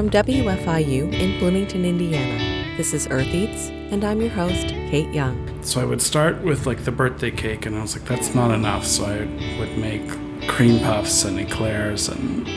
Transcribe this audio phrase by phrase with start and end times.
[0.00, 5.62] From WFIU in Bloomington, Indiana, this is Earth Eats, and I'm your host, Kate Young.
[5.62, 8.50] So I would start with like the birthday cake, and I was like, that's not
[8.50, 8.86] enough.
[8.86, 10.08] So I would make
[10.48, 12.48] cream puffs and eclairs, and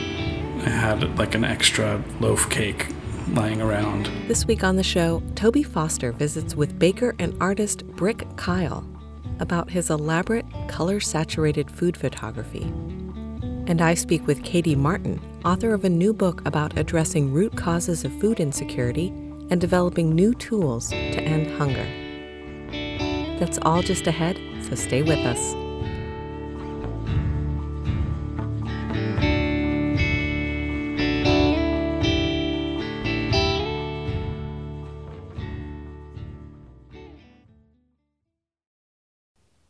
[0.62, 2.86] I had like an extra loaf cake
[3.28, 4.06] lying around.
[4.26, 8.88] This week on the show, Toby Foster visits with baker and artist Brick Kyle
[9.38, 12.72] about his elaborate, color saturated food photography.
[13.66, 18.04] And I speak with Katie Martin, author of a new book about addressing root causes
[18.04, 19.08] of food insecurity
[19.50, 21.86] and developing new tools to end hunger.
[23.38, 25.54] That's all just ahead, so stay with us.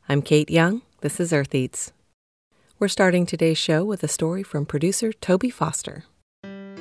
[0.09, 0.83] I'm Kate Young.
[1.01, 1.93] This is Earth Eats.
[2.81, 6.07] We're starting today's show with a story from producer Toby Foster.
[6.43, 6.81] And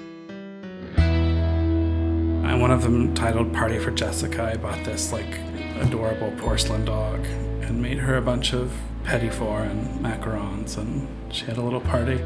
[2.59, 5.37] one of them titled Party for Jessica, I bought this like
[5.75, 7.23] adorable porcelain dog
[7.61, 8.73] and made her a bunch of
[9.03, 12.19] petit four and macarons, and she had a little party.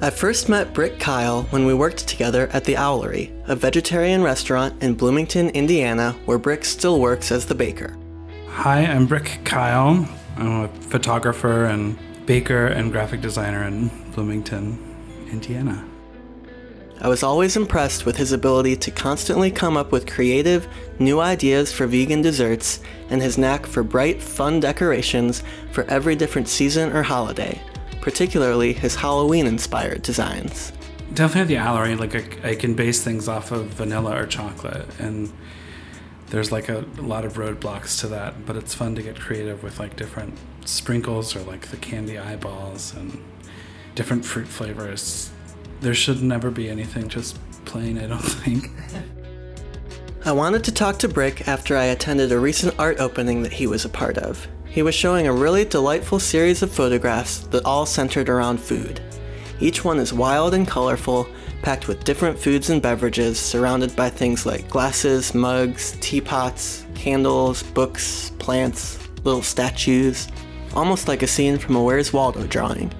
[0.00, 4.82] I first met Brick Kyle when we worked together at the Owlery, a vegetarian restaurant
[4.82, 7.94] in Bloomington, Indiana, where Brick still works as the baker.
[8.58, 10.08] Hi, I'm Brick Kyle.
[10.36, 14.78] I'm a photographer and baker and graphic designer in Bloomington,
[15.30, 15.86] Indiana.
[17.00, 20.66] I was always impressed with his ability to constantly come up with creative,
[20.98, 25.42] new ideas for vegan desserts and his knack for bright, fun decorations
[25.72, 27.60] for every different season or holiday
[28.00, 30.72] particularly his Halloween inspired designs.
[31.12, 35.30] Definitely the Owlery, like I, I, can base things off of vanilla or chocolate, and
[36.30, 39.62] there's like a, a lot of roadblocks to that, but it's fun to get creative
[39.62, 43.22] with like different sprinkles or like the candy eyeballs and
[43.94, 45.30] different fruit flavors.
[45.80, 48.70] There should never be anything just plain, I don't think.
[50.24, 53.66] I wanted to talk to Brick after I attended a recent art opening that he
[53.66, 54.46] was a part of.
[54.66, 59.00] He was showing a really delightful series of photographs that all centered around food.
[59.60, 61.26] Each one is wild and colorful,
[61.62, 68.30] packed with different foods and beverages, surrounded by things like glasses, mugs, teapots, candles, books,
[68.38, 70.28] plants, little statues,
[70.74, 72.92] almost like a scene from a Where's Waldo drawing.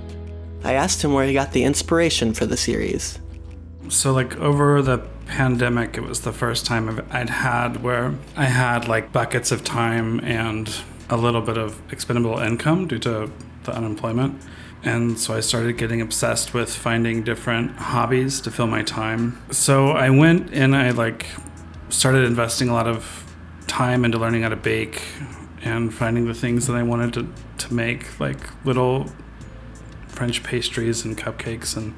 [0.65, 3.19] I asked him where he got the inspiration for the series.
[3.89, 8.89] So, like, over the pandemic, it was the first time I'd had where I had
[8.89, 10.75] like buckets of time and
[11.11, 13.31] a little bit of expendable income due to
[13.65, 14.41] the unemployment.
[14.85, 19.43] And so I started getting obsessed with finding different hobbies to fill my time.
[19.51, 21.27] So I went and I like
[21.89, 23.25] started investing a lot of
[23.67, 25.03] time into learning how to bake
[25.63, 29.11] and finding the things that I wanted to, to make, like little
[30.07, 31.95] French pastries and cupcakes and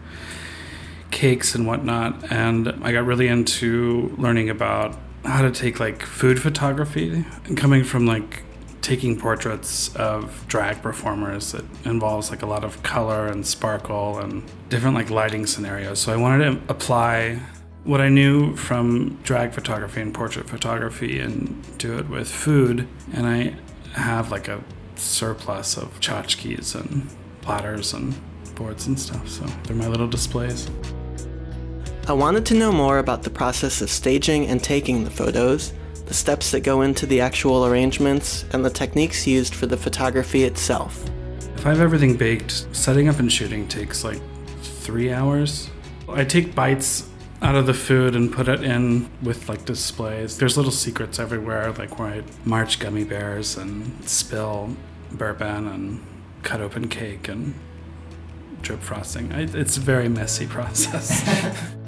[1.11, 2.33] cakes and whatnot.
[2.33, 7.85] And I got really into learning about how to take like food photography and coming
[7.85, 8.43] from like
[8.83, 14.43] taking portraits of drag performers it involves like a lot of color and sparkle and
[14.69, 15.99] different like lighting scenarios.
[15.99, 17.41] So i wanted to apply
[17.85, 22.87] what i knew from drag photography and portrait photography and do it with food.
[23.13, 23.55] And i
[23.93, 24.63] have like a
[24.97, 27.09] surplus of tchotchkes and
[27.43, 28.15] platters and
[28.55, 29.29] boards and stuff.
[29.29, 30.71] So they're my little displays.
[32.07, 35.73] I wanted to know more about the process of staging and taking the photos,
[36.10, 40.43] the steps that go into the actual arrangements, and the techniques used for the photography
[40.43, 41.09] itself.
[41.54, 44.20] If I have everything baked, setting up and shooting takes like
[44.60, 45.70] three hours.
[46.09, 47.09] I take bites
[47.43, 50.37] out of the food and put it in with like displays.
[50.37, 54.75] There's little secrets everywhere, like where I march gummy bears and spill
[55.12, 56.04] bourbon and
[56.43, 57.54] cut open cake and
[58.62, 59.32] drip frosting.
[59.32, 61.72] I, it's a very messy process.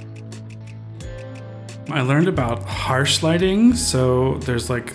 [1.89, 4.95] I learned about harsh lighting, so there's like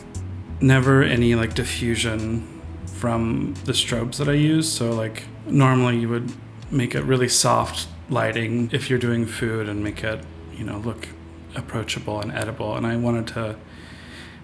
[0.61, 4.71] never any like diffusion from the strobes that I use.
[4.71, 6.31] So like normally you would
[6.71, 10.23] make it really soft lighting if you're doing food and make it,
[10.55, 11.07] you know, look
[11.55, 12.75] approachable and edible.
[12.75, 13.57] And I wanted to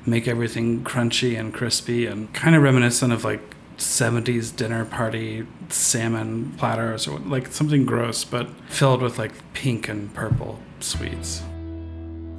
[0.06, 6.54] make everything crunchy and crispy and kind of reminiscent of like 70s dinner party salmon
[6.57, 11.42] platters or like something gross but filled with like pink and purple sweets.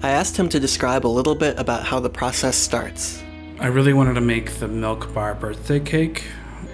[0.04, 3.22] I asked him to describe a little bit about how the process starts.
[3.58, 6.24] I really wanted to make the milk bar birthday cake.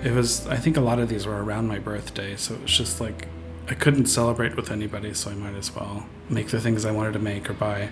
[0.03, 2.77] It was, I think a lot of these were around my birthday, so it was
[2.77, 3.29] just like
[3.69, 7.13] I couldn't celebrate with anybody, so I might as well make the things I wanted
[7.13, 7.91] to make or buy.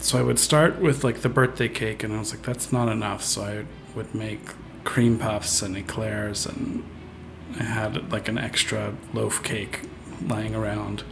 [0.00, 2.88] So I would start with like the birthday cake, and I was like, that's not
[2.88, 3.22] enough.
[3.22, 3.64] So I
[3.96, 4.40] would make
[4.82, 6.82] cream puffs and eclairs, and
[7.60, 9.82] I had like an extra loaf cake
[10.26, 11.04] lying around.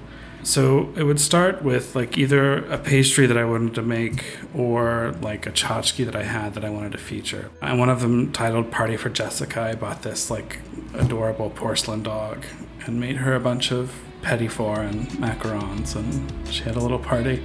[0.44, 5.14] So it would start with like either a pastry that I wanted to make or
[5.20, 7.50] like a tchotchke that I had that I wanted to feature.
[7.60, 10.58] And one of them titled Party for Jessica, I bought this like
[10.94, 12.44] adorable porcelain dog
[12.84, 16.98] and made her a bunch of petit four and macarons and she had a little
[16.98, 17.44] party.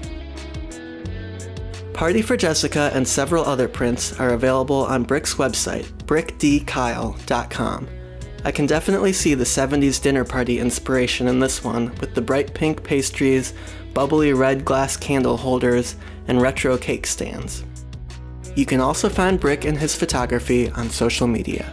[1.94, 7.88] Party for Jessica and several other prints are available on Brick's website, brickdkyle.com.
[8.48, 12.54] I can definitely see the 70s dinner party inspiration in this one, with the bright
[12.54, 13.54] pink pastries,
[13.94, 15.98] bubbly red glass candle holders,
[16.30, 17.66] and retro cake stands.
[18.56, 21.70] You can also find Brick and his photography on social media.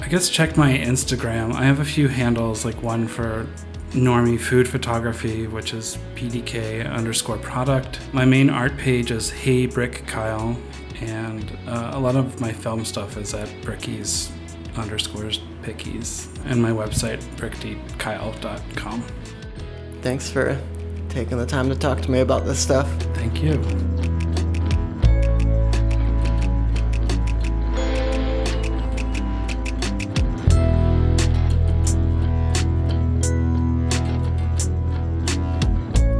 [0.00, 1.52] I guess check my Instagram.
[1.52, 3.46] I have a few handles, like one for
[3.90, 8.00] normie food photography, which is pdk underscore product.
[8.12, 10.58] My main art page is Hey Brick Kyle,
[11.02, 14.32] and uh, a lot of my film stuff is at Brickies
[14.76, 19.04] underscores pickies and my website brickdkyle.com.
[20.02, 20.58] Thanks for
[21.08, 22.90] taking the time to talk to me about this stuff.
[23.14, 23.62] Thank you.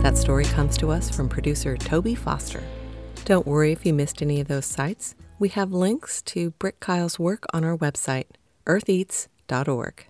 [0.02, 2.62] That story comes to us from producer Toby Foster.
[3.25, 5.14] Don't worry if you missed any of those sites.
[5.38, 8.26] We have links to Brick Kyle's work on our website,
[8.66, 10.06] eartheats.org.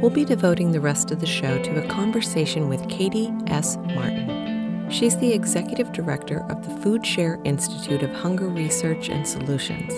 [0.00, 3.76] We'll be devoting the rest of the show to a conversation with Katie S.
[3.94, 4.88] Martin.
[4.90, 9.92] She's the executive director of the Food Share Institute of Hunger Research and Solutions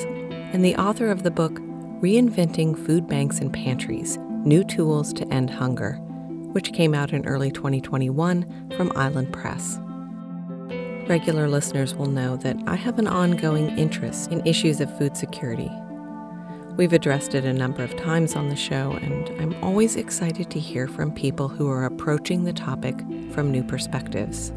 [0.55, 1.55] and the author of the book
[2.01, 5.99] Reinventing Food Banks and Pantries New Tools to End Hunger,
[6.55, 9.81] which came out in early 2021 from Island Press.
[11.09, 15.71] Regular listeners will know that I have an ongoing interest in issues of food security.
[16.77, 20.61] We've addressed it a number of times on the show, and I'm always excited to
[20.61, 23.01] hear from people who are approaching the topic
[23.33, 24.53] from new perspectives.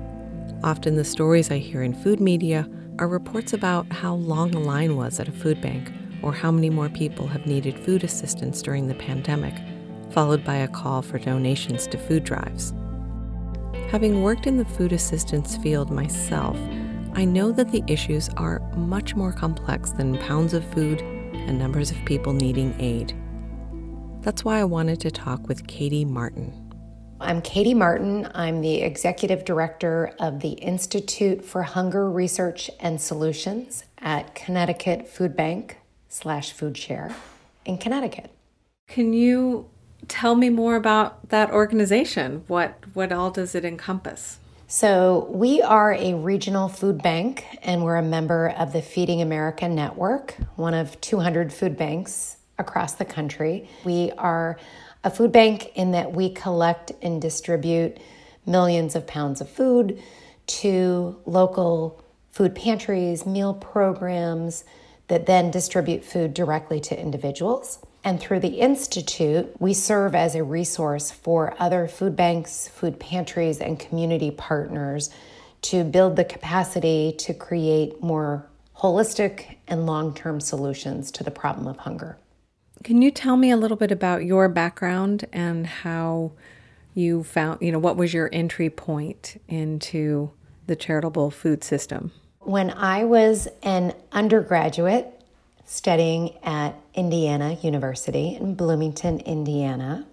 [0.63, 4.95] Often, the stories I hear in food media are reports about how long a line
[4.95, 5.91] was at a food bank
[6.21, 9.55] or how many more people have needed food assistance during the pandemic,
[10.17, 12.73] followed by a call for donations to food drives.
[13.91, 16.57] Having worked in the food assistance field myself,
[17.13, 21.91] I know that the issues are much more complex than pounds of food and numbers
[21.91, 23.15] of people needing aid.
[24.21, 26.73] That's why I wanted to talk with Katie Martin.
[27.21, 28.27] I'm Katie Martin.
[28.33, 35.35] I'm the executive director of the Institute for Hunger Research and Solutions at Connecticut Food
[35.35, 35.77] Bank
[36.09, 37.15] slash Food Share
[37.65, 38.31] in Connecticut.
[38.87, 39.69] Can you
[40.07, 42.43] tell me more about that organization?
[42.47, 44.39] What what all does it encompass?
[44.69, 49.69] So, we are a regional food bank and we're a member of the Feeding America
[49.69, 53.69] Network, one of 200 food banks across the country.
[53.85, 54.57] We are
[55.05, 57.97] a food bank in that we collect and distribute
[58.45, 60.01] millions of pounds of food
[60.47, 64.65] to local food pantries, meal programs
[65.07, 67.79] that then distribute food directly to individuals.
[68.07, 73.59] And through the Institute, we serve as a resource for other food banks, food pantries,
[73.59, 75.09] and community partners
[75.63, 81.67] to build the capacity to create more holistic and long term solutions to the problem
[81.67, 82.17] of hunger.
[82.85, 86.31] Can you tell me a little bit about your background and how
[86.93, 90.31] you found, you know, what was your entry point into
[90.65, 92.13] the charitable food system?
[92.39, 95.16] When I was an undergraduate
[95.67, 100.07] studying at Indiana University in Bloomington, Indiana.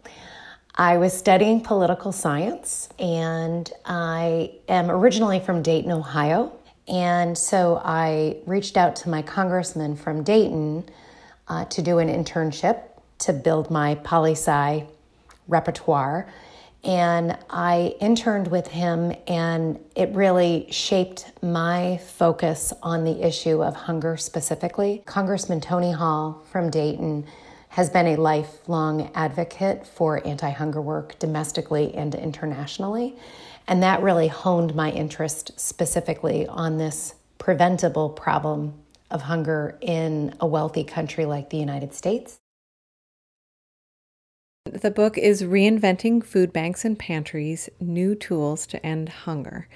[0.75, 6.52] I was studying political science and I am originally from Dayton, Ohio.
[6.88, 10.84] And so I reached out to my congressman from Dayton
[11.46, 12.82] uh, to do an internship
[13.20, 14.84] to build my poli sci
[15.46, 16.28] repertoire
[16.85, 23.75] and I interned with him, and it really shaped my focus on the issue of
[23.75, 25.03] hunger specifically.
[25.07, 27.26] Congressman Tony Hall from Dayton
[27.71, 33.17] has been a lifelong advocate for anti hunger work domestically and internationally,
[33.67, 38.75] and that really honed my interest specifically on this preventable problem
[39.11, 42.38] of hunger in a wealthy country like the United States.
[44.73, 49.68] The book is Reinventing Food Banks and Pantries New Tools to End Hunger.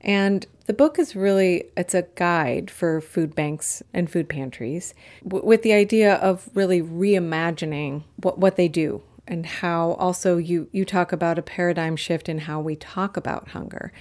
[0.00, 5.46] And the book is really it's a guide for food banks and food pantries w-
[5.46, 10.84] with the idea of really reimagining what, what they do and how also you you
[10.84, 13.92] talk about a paradigm shift in how we talk about hunger.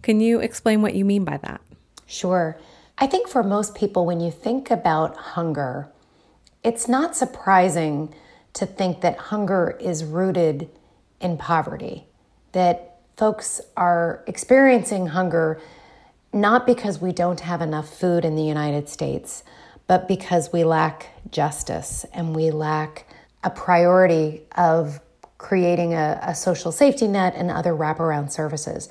[0.00, 1.60] Can you explain what you mean by that?
[2.06, 2.58] Sure.
[2.96, 5.90] I think for most people, when you think about hunger,
[6.64, 8.14] it's not surprising
[8.54, 10.68] to think that hunger is rooted
[11.20, 12.06] in poverty,
[12.52, 15.60] that folks are experiencing hunger
[16.32, 19.44] not because we don't have enough food in the United States,
[19.86, 23.06] but because we lack justice and we lack
[23.44, 25.00] a priority of
[25.36, 28.88] creating a, a social safety net and other wraparound services.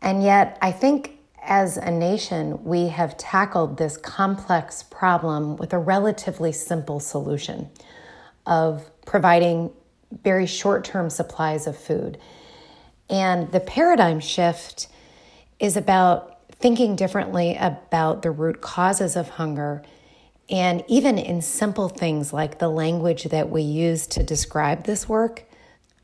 [0.00, 5.78] And yet, I think as a nation, we have tackled this complex problem with a
[5.78, 7.68] relatively simple solution
[8.46, 9.70] of providing
[10.24, 12.18] very short term supplies of food.
[13.08, 14.88] And the paradigm shift
[15.58, 19.82] is about thinking differently about the root causes of hunger.
[20.48, 25.44] And even in simple things like the language that we use to describe this work,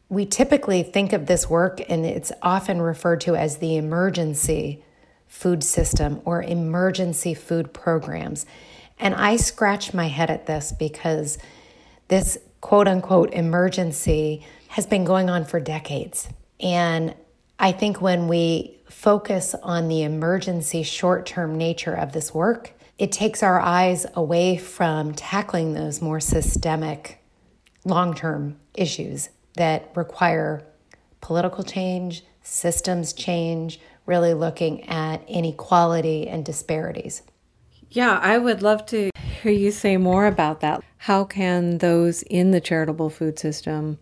[0.09, 4.83] we typically think of this work and it's often referred to as the emergency
[5.27, 8.47] food system or emergency food programs.
[8.99, 11.39] And I scratch my head at this because
[12.09, 16.29] this quote unquote emergency has been going on for decades.
[16.61, 17.15] And
[17.59, 23.13] I think when we focus on the emergency short term nature of this work, it
[23.13, 27.23] takes our eyes away from tackling those more systemic
[27.85, 30.65] long term issues that require
[31.21, 37.23] political change, systems change, really looking at inequality and disparities.
[37.91, 39.11] Yeah, I would love to
[39.43, 40.83] hear you say more about that.
[40.99, 43.99] How can those in the charitable food system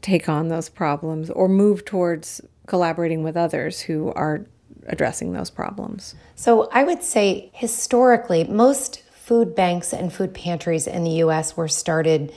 [0.00, 4.46] take on those problems or move towards collaborating with others who are
[4.86, 6.14] addressing those problems?
[6.34, 11.68] So, I would say historically, most food banks and food pantries in the US were
[11.68, 12.32] started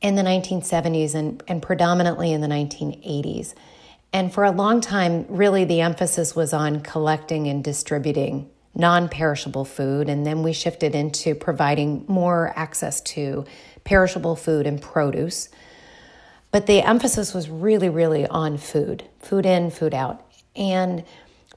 [0.00, 3.54] in the 1970s and, and predominantly in the 1980s.
[4.12, 9.64] And for a long time, really the emphasis was on collecting and distributing non perishable
[9.64, 10.08] food.
[10.08, 13.44] And then we shifted into providing more access to
[13.84, 15.48] perishable food and produce.
[16.50, 20.26] But the emphasis was really, really on food food in, food out.
[20.54, 21.04] And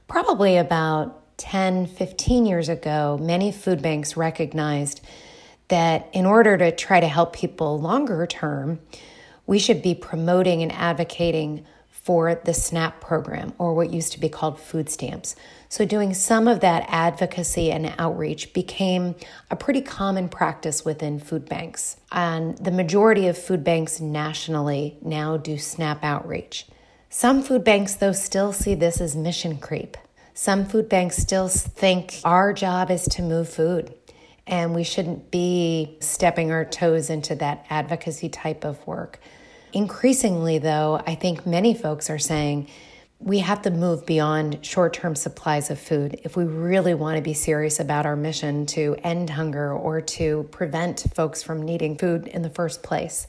[0.08, 5.02] probably about 10, 15 years ago, many food banks recognized
[5.68, 8.80] that in order to try to help people longer term,
[9.48, 11.66] we should be promoting and advocating
[12.06, 15.36] for the SNAP program, or what used to be called food stamps.
[15.70, 19.16] So, doing some of that advocacy and outreach became
[19.50, 21.98] a pretty common practice within food banks.
[22.12, 26.68] And the majority of food banks nationally now do SNAP outreach.
[27.10, 29.98] Some food banks, though, still see this as mission creep.
[30.36, 33.96] Some food banks still think our job is to move food
[34.48, 39.20] and we shouldn't be stepping our toes into that advocacy type of work.
[39.76, 42.70] Increasingly, though, I think many folks are saying
[43.20, 47.22] we have to move beyond short term supplies of food if we really want to
[47.22, 52.26] be serious about our mission to end hunger or to prevent folks from needing food
[52.26, 53.28] in the first place.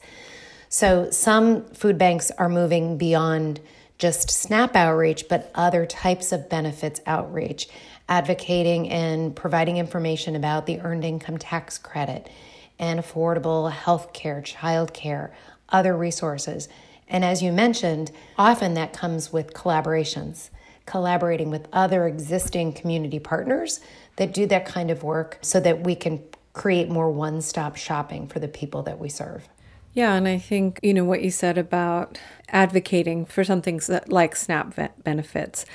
[0.69, 3.59] So, some food banks are moving beyond
[3.97, 7.67] just SNAP outreach, but other types of benefits outreach
[8.07, 12.29] advocating and providing information about the earned income tax credit
[12.79, 15.33] and affordable health care, child care,
[15.69, 16.67] other resources.
[17.07, 20.49] And as you mentioned, often that comes with collaborations,
[20.85, 23.79] collaborating with other existing community partners
[24.17, 26.21] that do that kind of work so that we can
[26.53, 29.47] create more one stop shopping for the people that we serve.
[29.93, 32.19] Yeah, and I think, you know, what you said about
[32.49, 35.65] advocating for something like SNAP benefits.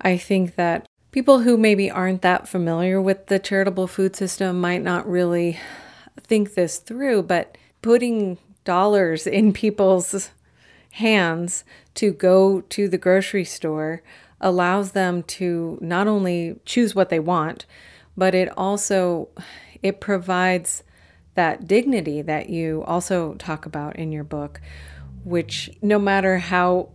[0.00, 4.82] I think that people who maybe aren't that familiar with the charitable food system might
[4.82, 5.58] not really
[6.20, 10.30] think this through, but putting dollars in people's
[10.92, 11.64] hands
[11.94, 14.02] to go to the grocery store
[14.40, 17.64] allows them to not only choose what they want,
[18.16, 19.28] but it also
[19.82, 20.82] it provides
[21.34, 24.60] that dignity that you also talk about in your book,
[25.24, 26.90] which no matter how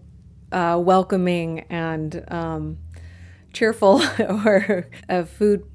[0.51, 2.77] uh, welcoming and um,
[3.51, 5.65] cheerful or a food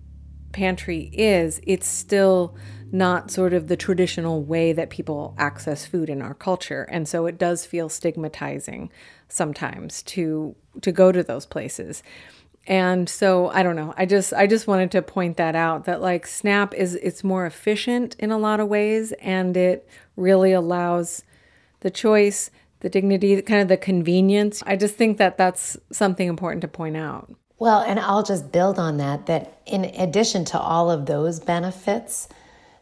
[0.52, 2.56] pantry is, it's still
[2.92, 6.82] not sort of the traditional way that people access food in our culture.
[6.90, 8.90] And so it does feel stigmatizing
[9.28, 12.02] sometimes to to go to those places.
[12.66, 13.94] And so I don't know.
[13.96, 17.46] I just I just wanted to point that out that like Snap is it's more
[17.46, 21.24] efficient in a lot of ways and it really allows
[21.80, 24.62] the choice, the dignity, kind of the convenience.
[24.66, 27.34] I just think that that's something important to point out.
[27.62, 32.28] Well, and I'll just build on that that in addition to all of those benefits,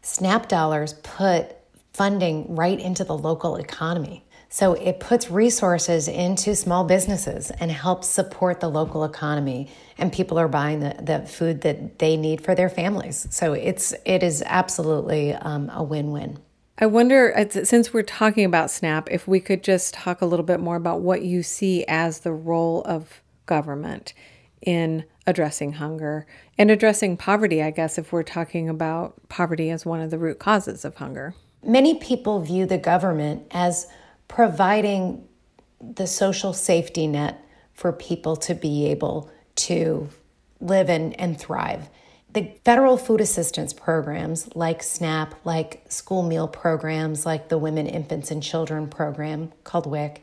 [0.00, 1.54] SNAP dollars put
[1.92, 4.24] funding right into the local economy.
[4.48, 9.68] So it puts resources into small businesses and helps support the local economy.
[9.98, 13.26] And people are buying the, the food that they need for their families.
[13.28, 16.38] So it's it is absolutely um, a win win.
[16.78, 20.58] I wonder, since we're talking about SNAP, if we could just talk a little bit
[20.58, 24.14] more about what you see as the role of government
[24.62, 26.26] in addressing hunger
[26.58, 30.38] and addressing poverty, I guess, if we're talking about poverty as one of the root
[30.38, 31.34] causes of hunger.
[31.62, 33.86] Many people view the government as
[34.28, 35.26] providing
[35.80, 40.08] the social safety net for people to be able to
[40.60, 41.88] live and, and thrive.
[42.32, 48.30] The federal food assistance programs like SNAP, like school meal programs, like the Women, Infants,
[48.30, 50.22] and Children program called WIC,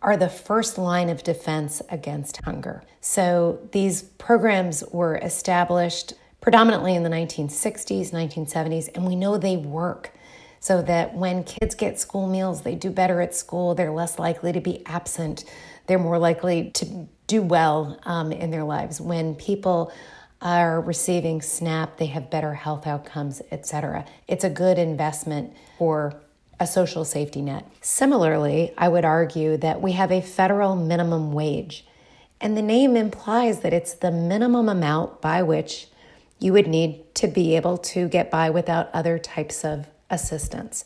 [0.00, 2.82] are the first line of defense against hunger.
[3.00, 10.12] So these programs were established predominantly in the 1960s, 1970s, and we know they work
[10.60, 14.52] so that when kids get school meals, they do better at school, they're less likely
[14.52, 15.44] to be absent,
[15.86, 19.00] they're more likely to do well um, in their lives.
[19.00, 19.92] When people
[20.40, 24.04] are receiving SNAP, they have better health outcomes, etc.
[24.26, 26.20] It's a good investment for
[26.60, 27.64] a social safety net.
[27.80, 31.86] Similarly, I would argue that we have a federal minimum wage,
[32.40, 35.88] and the name implies that it's the minimum amount by which
[36.38, 40.84] you would need to be able to get by without other types of assistance.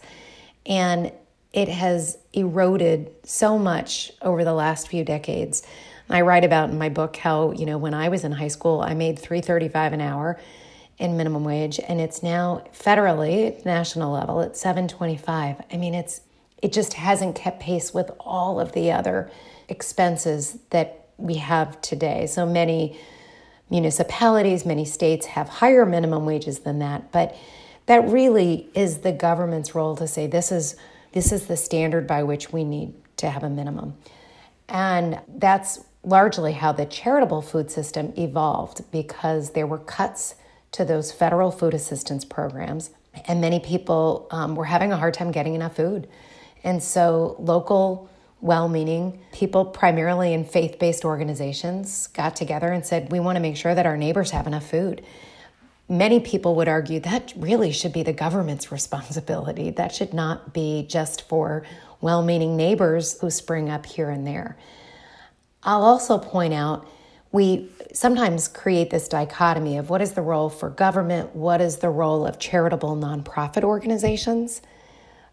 [0.64, 1.12] And
[1.52, 5.62] it has eroded so much over the last few decades.
[6.08, 8.80] I write about in my book how, you know, when I was in high school,
[8.80, 10.40] I made 335 an hour
[11.02, 15.56] in minimum wage and it's now federally national level at 725.
[15.72, 16.20] I mean, it's
[16.62, 19.28] it just hasn't kept pace with all of the other
[19.68, 22.26] expenses that we have today.
[22.26, 22.96] So many
[23.68, 27.34] municipalities, many states have higher minimum wages than that, but
[27.86, 30.76] that really is the government's role to say this is
[31.10, 33.94] this is the standard by which we need to have a minimum.
[34.68, 40.36] And that's largely how the charitable food system evolved because there were cuts
[40.72, 42.90] to those federal food assistance programs,
[43.26, 46.08] and many people um, were having a hard time getting enough food.
[46.64, 48.08] And so local
[48.40, 53.40] well meaning people, primarily in faith based organizations, got together and said, We want to
[53.40, 55.02] make sure that our neighbors have enough food
[55.92, 59.70] many people would argue that really should be the government's responsibility.
[59.70, 61.64] That should not be just for
[62.00, 64.56] well meaning neighbors who spring up here and there.
[65.62, 66.88] I'll also point out
[67.32, 71.88] we sometimes create this dichotomy of what is the role for government, what is the
[71.88, 74.60] role of charitable nonprofit organizations.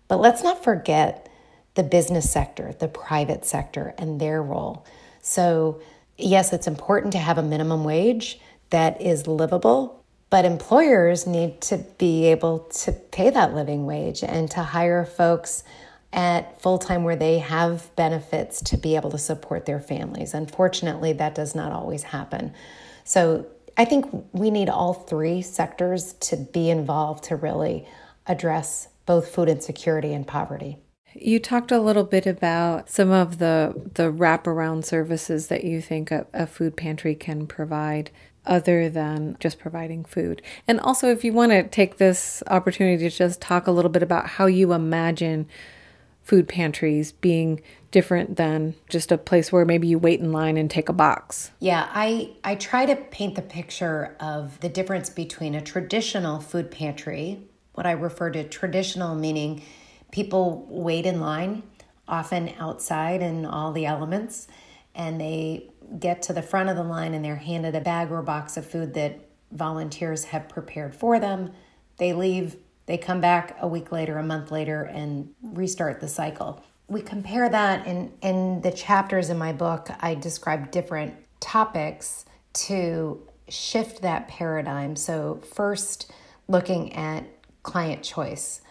[0.08, 1.30] But let's not forget
[1.76, 4.86] the business sector, the private sector, and their role.
[5.22, 5.82] So,
[6.18, 11.78] yes, it's important to have a minimum wage that is livable, but employers need to
[11.98, 15.64] be able to pay that living wage and to hire folks
[16.12, 20.34] at full time where they have benefits to be able to support their families.
[20.34, 22.54] Unfortunately, that does not always happen.
[23.04, 23.46] So
[23.78, 27.88] I think we need all three sectors to be involved to really
[28.28, 30.78] address both food insecurity and poverty.
[31.16, 36.12] You talked a little bit about some of the the wraparound services that you think
[36.12, 38.12] a, a food pantry can provide
[38.46, 40.42] other than just providing food.
[40.68, 44.04] And also, if you want to take this opportunity to just talk a little bit
[44.04, 45.48] about how you imagine
[46.30, 50.70] food pantries being different than just a place where maybe you wait in line and
[50.70, 51.50] take a box.
[51.60, 56.70] Yeah, I I try to paint the picture of the difference between a traditional food
[56.70, 57.42] pantry,
[57.74, 59.64] what I refer to traditional meaning
[60.12, 61.64] people wait in line
[62.08, 64.48] often outside in all the elements
[64.94, 65.68] and they
[66.00, 68.66] get to the front of the line and they're handed a bag or box of
[68.66, 69.20] food that
[69.52, 71.52] volunteers have prepared for them.
[71.98, 72.56] They leave,
[72.90, 76.64] they come back a week later, a month later, and restart the cycle.
[76.88, 83.22] We compare that in, in the chapters in my book, I describe different topics to
[83.48, 84.96] shift that paradigm.
[84.96, 86.12] So, first,
[86.48, 87.26] looking at
[87.62, 88.62] client choice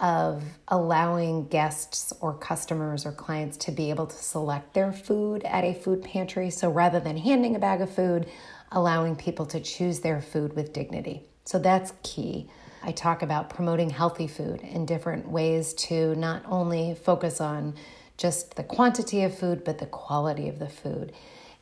[0.00, 5.62] of allowing guests or customers or clients to be able to select their food at
[5.62, 6.50] a food pantry.
[6.50, 8.28] So rather than handing a bag of food,
[8.72, 11.22] allowing people to choose their food with dignity.
[11.44, 12.48] So that's key.
[12.82, 17.74] I talk about promoting healthy food in different ways to not only focus on
[18.16, 21.12] just the quantity of food, but the quality of the food.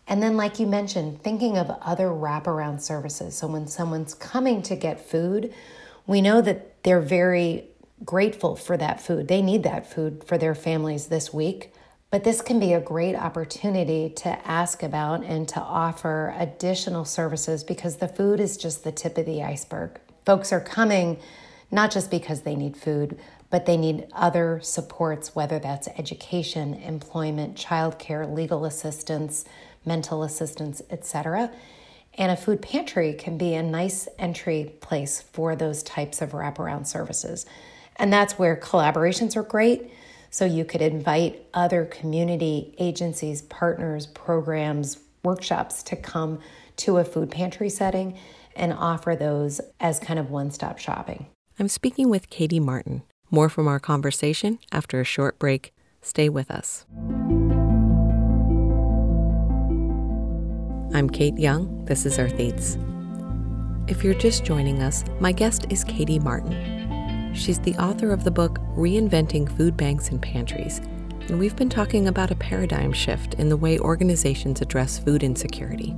[0.09, 3.37] And then, like you mentioned, thinking of other wraparound services.
[3.37, 5.53] So when someone's coming to get food,
[6.07, 7.65] we know that they're very
[8.05, 9.29] grateful for that food.
[9.29, 11.73] They need that food for their families this week.
[12.11, 17.65] But this can be a great opportunity to ask about and to offer additional services
[17.65, 19.99] because the food is just the tip of the iceberg.
[20.27, 21.19] Folks are coming
[21.71, 23.17] not just because they need food,
[23.49, 29.45] but they need other supports, whether that's education, employment, childcare, legal assistance,
[29.85, 31.51] mental assistance, etc.
[32.15, 36.89] And a food pantry can be a nice entry place for those types of wraparound
[36.89, 37.47] services.
[37.95, 39.93] And that's where collaborations are great.
[40.31, 46.41] So you could invite other community agencies, partners, programs, workshops to come
[46.79, 48.19] to a food pantry setting
[48.57, 51.27] and offer those as kind of one stop shopping.
[51.59, 53.03] I'm speaking with Katie Martin.
[53.31, 55.73] More from our conversation after a short break.
[56.03, 56.87] Stay with us.
[60.95, 61.85] I'm Kate Young.
[61.85, 62.79] This is Earth Eats.
[63.89, 67.33] If you're just joining us, my guest is Katie Martin.
[67.35, 70.79] She's the author of the book Reinventing Food Banks and Pantries,
[71.29, 75.95] and we've been talking about a paradigm shift in the way organizations address food insecurity.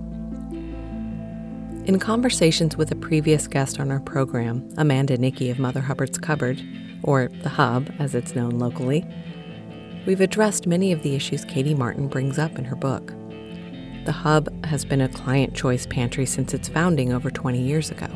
[1.89, 6.63] In conversations with a previous guest on our program, Amanda Nickey of Mother Hubbard's Cupboard,
[7.03, 9.07] or the Hub as it's known locally,
[10.07, 13.15] we've addressed many of the issues Katie Martin brings up in her book.
[14.05, 18.09] The Hub has been a client choice pantry since its founding over 20 years ago.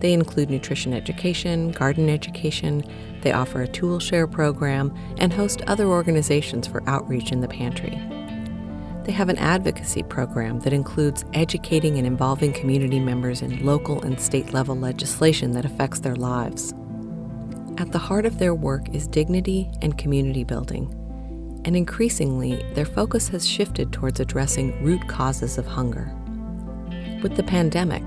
[0.00, 2.82] They include nutrition education, garden education,
[3.22, 8.15] they offer a tool share program, and host other organizations for outreach in the pantry.
[9.06, 14.20] They have an advocacy program that includes educating and involving community members in local and
[14.20, 16.74] state level legislation that affects their lives.
[17.78, 20.92] At the heart of their work is dignity and community building,
[21.64, 26.12] and increasingly, their focus has shifted towards addressing root causes of hunger.
[27.22, 28.02] With the pandemic,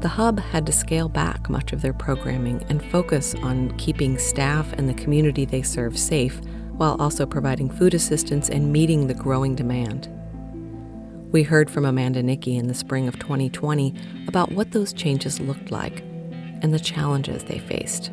[0.00, 4.72] the Hub had to scale back much of their programming and focus on keeping staff
[4.74, 6.40] and the community they serve safe
[6.76, 10.08] while also providing food assistance and meeting the growing demand.
[11.32, 13.94] We heard from Amanda Nickey in the spring of 2020
[14.26, 16.00] about what those changes looked like
[16.60, 18.10] and the challenges they faced.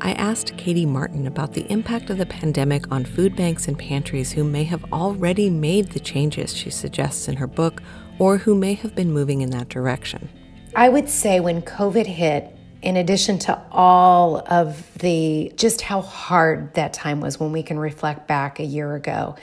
[0.00, 4.30] I asked Katie Martin about the impact of the pandemic on food banks and pantries
[4.30, 7.82] who may have already made the changes she suggests in her book
[8.20, 10.28] or who may have been moving in that direction.
[10.76, 16.72] I would say when COVID hit, in addition to all of the just how hard
[16.74, 19.34] that time was when we can reflect back a year ago,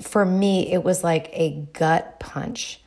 [0.00, 2.80] for me, it was like a gut punch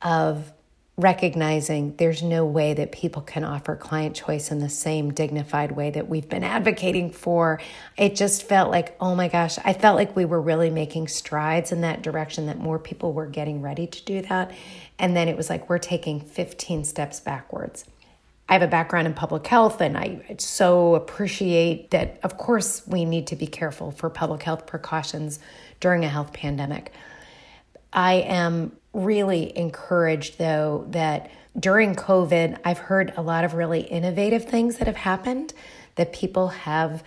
[0.00, 0.52] of
[0.98, 5.90] recognizing there's no way that people can offer client choice in the same dignified way
[5.90, 7.58] that we've been advocating for.
[7.96, 11.72] It just felt like, oh my gosh, I felt like we were really making strides
[11.72, 14.52] in that direction, that more people were getting ready to do that.
[14.98, 17.86] And then it was like we're taking 15 steps backwards.
[18.48, 23.06] I have a background in public health, and I so appreciate that, of course, we
[23.06, 25.38] need to be careful for public health precautions
[25.82, 26.92] during a health pandemic.
[27.92, 34.46] I am really encouraged, though, that during COVID, I've heard a lot of really innovative
[34.46, 35.52] things that have happened,
[35.96, 37.02] that people have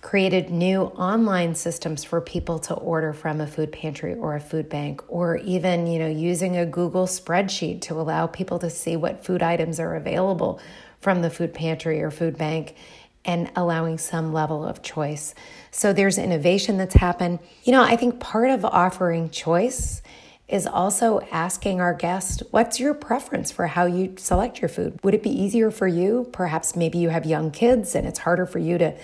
[0.00, 4.68] created new online systems for people to order from a food pantry or a food
[4.68, 9.24] bank or even you know using a google spreadsheet to allow people to see what
[9.24, 10.60] food items are available
[11.00, 12.76] from the food pantry or food bank
[13.24, 15.34] and allowing some level of choice
[15.70, 20.02] so there's innovation that's happened you know i think part of offering choice
[20.48, 24.98] is also asking our guest, what's your preference for how you select your food?
[25.02, 26.26] Would it be easier for you?
[26.32, 28.94] Perhaps maybe you have young kids and it's harder for you to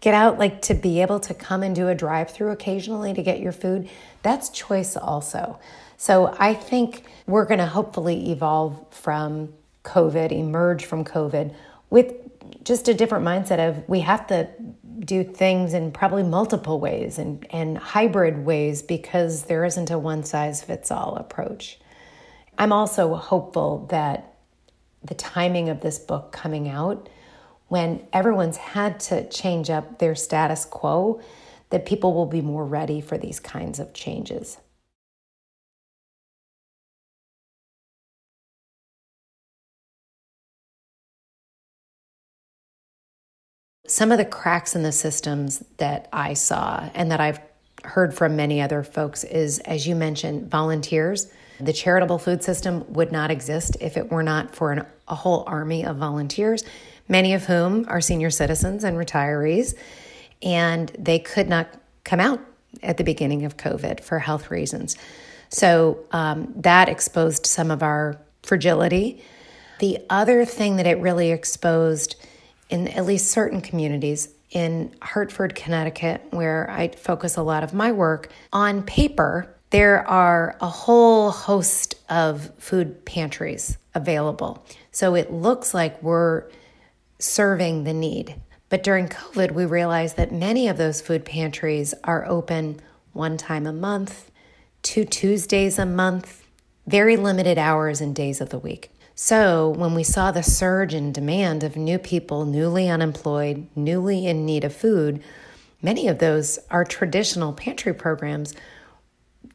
[0.00, 3.22] get out, like to be able to come and do a drive through occasionally to
[3.22, 3.90] get your food.
[4.22, 5.58] That's choice also.
[5.98, 9.52] So I think we're going to hopefully evolve from
[9.84, 11.54] COVID, emerge from COVID
[11.90, 12.25] with
[12.66, 14.48] just a different mindset of we have to
[14.98, 20.24] do things in probably multiple ways and, and hybrid ways because there isn't a one
[20.24, 21.78] size fits all approach.
[22.58, 24.34] I'm also hopeful that
[25.04, 27.08] the timing of this book coming out,
[27.68, 31.20] when everyone's had to change up their status quo,
[31.70, 34.58] that people will be more ready for these kinds of changes.
[43.96, 47.40] Some of the cracks in the systems that I saw and that I've
[47.82, 51.32] heard from many other folks is, as you mentioned, volunteers.
[51.60, 55.44] The charitable food system would not exist if it were not for an, a whole
[55.46, 56.62] army of volunteers,
[57.08, 59.74] many of whom are senior citizens and retirees,
[60.42, 61.66] and they could not
[62.04, 62.40] come out
[62.82, 64.98] at the beginning of COVID for health reasons.
[65.48, 69.22] So um, that exposed some of our fragility.
[69.78, 72.16] The other thing that it really exposed
[72.68, 77.92] in at least certain communities in Hartford, Connecticut, where I focus a lot of my
[77.92, 84.64] work, on paper, there are a whole host of food pantries available.
[84.92, 86.44] So it looks like we're
[87.18, 88.36] serving the need.
[88.68, 92.80] But during COVID, we realized that many of those food pantries are open
[93.12, 94.30] one time a month,
[94.82, 96.44] two Tuesdays a month,
[96.86, 98.90] very limited hours and days of the week.
[99.18, 104.44] So, when we saw the surge in demand of new people, newly unemployed, newly in
[104.44, 105.22] need of food,
[105.80, 108.52] many of those, our traditional pantry programs,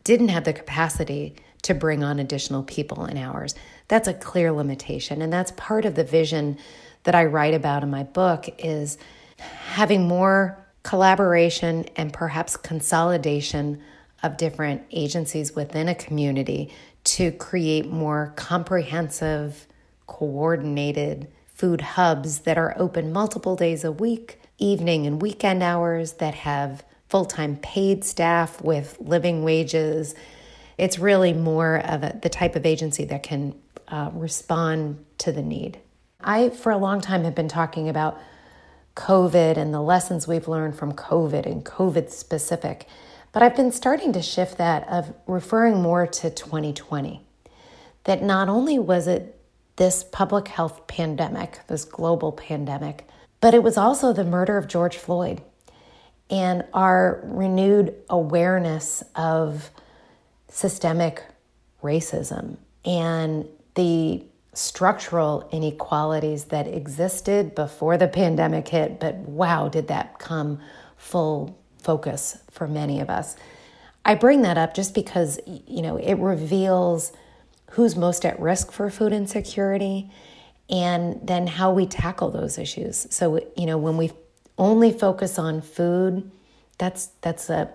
[0.04, 3.54] didn't have the capacity to bring on additional people in hours.
[3.88, 5.21] That's a clear limitation.
[5.21, 6.58] And that's part of the vision
[7.04, 8.97] that I write about in my book is
[9.38, 13.80] having more collaboration and perhaps consolidation
[14.23, 16.71] of different agencies within a community
[17.03, 19.67] to create more comprehensive,
[20.07, 26.34] coordinated food hubs that are open multiple days a week, evening and weekend hours, that
[26.34, 30.15] have full time paid staff with living wages.
[30.77, 33.55] It's really more of a, the type of agency that can
[33.88, 35.79] uh, respond to the need.
[36.23, 38.19] I, for a long time, have been talking about
[38.95, 42.88] COVID and the lessons we've learned from COVID and COVID specific.
[43.32, 47.22] But I've been starting to shift that of referring more to 2020.
[48.04, 49.39] That not only was it
[49.78, 53.08] this public health pandemic, this global pandemic,
[53.39, 55.41] but it was also the murder of George Floyd
[56.30, 59.70] and our renewed awareness of
[60.50, 61.24] systemic
[61.84, 70.20] racism and the structural inequalities that existed before the pandemic hit, but wow, did that
[70.20, 70.60] come
[70.98, 73.36] full focus for many of us.
[74.06, 77.12] I bring that up just because, you know, it reveals
[77.72, 80.10] who's most at risk for food insecurity
[80.70, 83.08] and then how we tackle those issues.
[83.10, 84.12] So, you know, when we
[84.58, 86.32] only focus on food,
[86.78, 87.72] that's that's a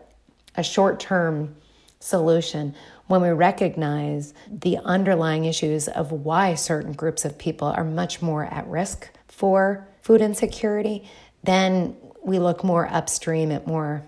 [0.57, 1.55] a short-term
[2.01, 2.75] solution
[3.07, 8.45] when we recognize the underlying issues of why certain groups of people are much more
[8.47, 11.09] at risk for food insecurity,
[11.45, 14.03] then we look more upstream at more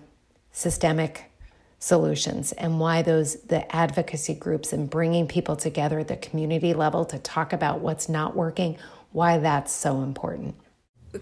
[0.51, 1.31] systemic
[1.79, 7.05] solutions and why those the advocacy groups and bringing people together at the community level
[7.05, 8.77] to talk about what's not working
[9.11, 10.55] why that's so important.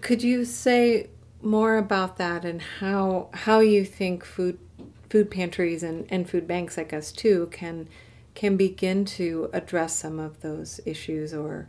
[0.00, 1.08] Could you say
[1.40, 4.58] more about that and how how you think food
[5.08, 7.88] food pantries and, and food banks like us too can
[8.34, 11.68] can begin to address some of those issues or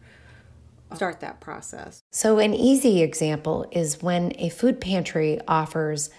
[0.95, 2.03] start that process.
[2.11, 6.09] So an easy example is when a food pantry offers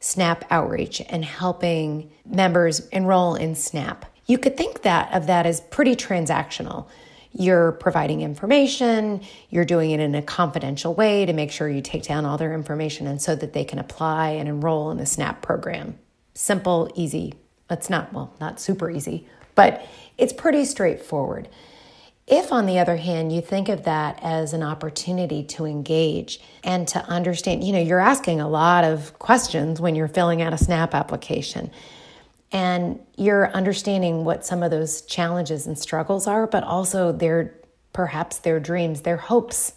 [0.00, 4.04] SNAP outreach and helping members enroll in SNAP.
[4.26, 6.88] You could think that of that as pretty transactional.
[7.32, 12.04] You're providing information, you're doing it in a confidential way to make sure you take
[12.04, 15.42] down all their information and so that they can apply and enroll in the SNAP
[15.42, 15.98] program
[16.36, 17.34] simple, easy.
[17.70, 19.84] It's not, well, not super easy, but
[20.18, 21.48] it's pretty straightforward.
[22.26, 26.88] If, on the other hand, you think of that as an opportunity to engage and
[26.88, 30.58] to understand, you know, you're asking a lot of questions when you're filling out a
[30.58, 31.70] SNAP application.
[32.50, 37.54] And you're understanding what some of those challenges and struggles are, but also their
[37.92, 39.74] perhaps their dreams, their hopes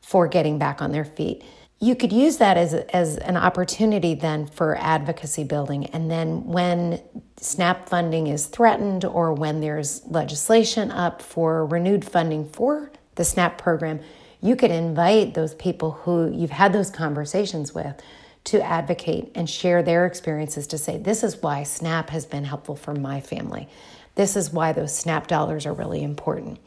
[0.00, 1.44] for getting back on their feet
[1.82, 5.86] you could use that as, as an opportunity then for advocacy building.
[5.86, 7.02] And then when
[7.38, 13.58] SNAP funding is threatened or when there's legislation up for renewed funding for the SNAP
[13.58, 13.98] program,
[14.40, 18.00] you could invite those people who you've had those conversations with
[18.44, 22.76] to advocate and share their experiences to say, this is why SNAP has been helpful
[22.76, 23.68] for my family.
[24.14, 26.60] This is why those SNAP dollars are really important.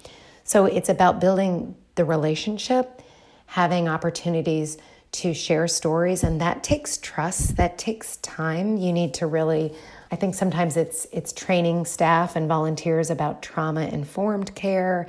[0.43, 3.01] So it's about building the relationship,
[3.45, 4.78] having opportunities
[5.19, 8.78] to share stories and that takes trust that takes time.
[8.78, 9.73] You need to really
[10.12, 15.08] i think sometimes it's it's training staff and volunteers about trauma informed care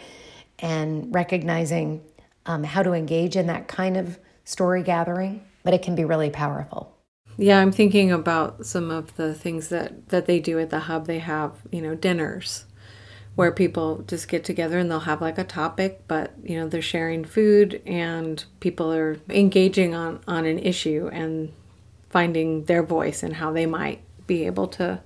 [0.58, 2.02] and recognizing
[2.46, 6.30] um, how to engage in that kind of story gathering but it can be really
[6.30, 6.92] powerful.
[7.38, 11.06] Yeah i'm thinking about some of the things that that they do at the hub.
[11.06, 12.65] They have you know dinners
[13.36, 16.82] where people just get together and they'll have like a topic but you know they're
[16.82, 21.52] sharing food and people are engaging on on an issue and
[22.10, 25.00] finding their voice and how they might be able to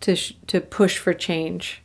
[0.00, 1.82] to to push for change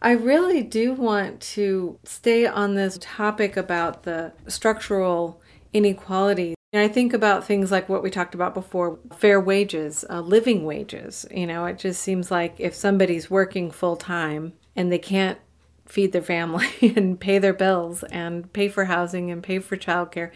[0.00, 6.54] I really do want to stay on this topic about the structural inequality.
[6.72, 10.64] And I think about things like what we talked about before fair wages, uh, living
[10.64, 11.26] wages.
[11.32, 15.38] You know, it just seems like if somebody's working full time and they can't
[15.86, 20.30] feed their family and pay their bills and pay for housing and pay for childcare.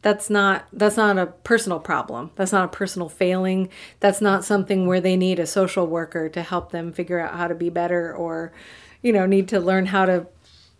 [0.00, 2.30] That's not that's not a personal problem.
[2.36, 3.68] That's not a personal failing.
[3.98, 7.48] That's not something where they need a social worker to help them figure out how
[7.48, 8.52] to be better or
[9.02, 10.28] you know need to learn how to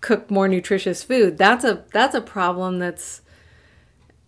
[0.01, 1.37] cook more nutritious food.
[1.37, 3.23] That's a that's a problem that's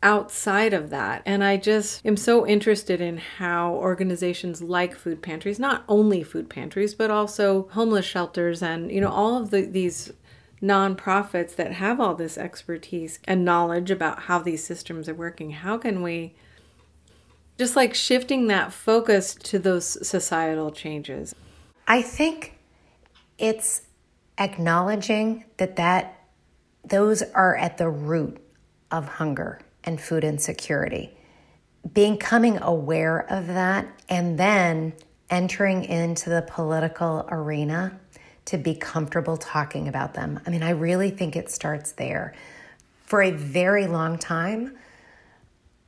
[0.03, 1.23] outside of that.
[1.27, 6.49] And I just am so interested in how organizations like food pantries, not only food
[6.49, 10.13] pantries, but also homeless shelters and, you know, all of the, these
[10.63, 15.77] nonprofits that have all this expertise and knowledge about how these systems are working, how
[15.77, 16.35] can we
[17.59, 21.35] just like shifting that focus to those societal changes?
[21.87, 22.59] I think
[23.39, 23.83] it's
[24.39, 26.17] acknowledging that that
[26.85, 28.41] those are at the root
[28.91, 31.11] of hunger and food insecurity.
[31.93, 34.93] Becoming aware of that and then
[35.31, 37.99] entering into the political arena
[38.47, 40.41] to be comfortable talking about them.
[40.47, 42.35] I mean, I really think it starts there.
[43.07, 44.77] For a very long time,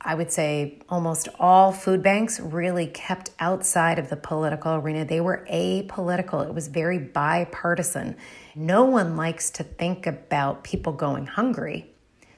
[0.05, 5.05] I would say almost all food banks really kept outside of the political arena.
[5.05, 8.17] They were apolitical, it was very bipartisan.
[8.55, 11.92] No one likes to think about people going hungry.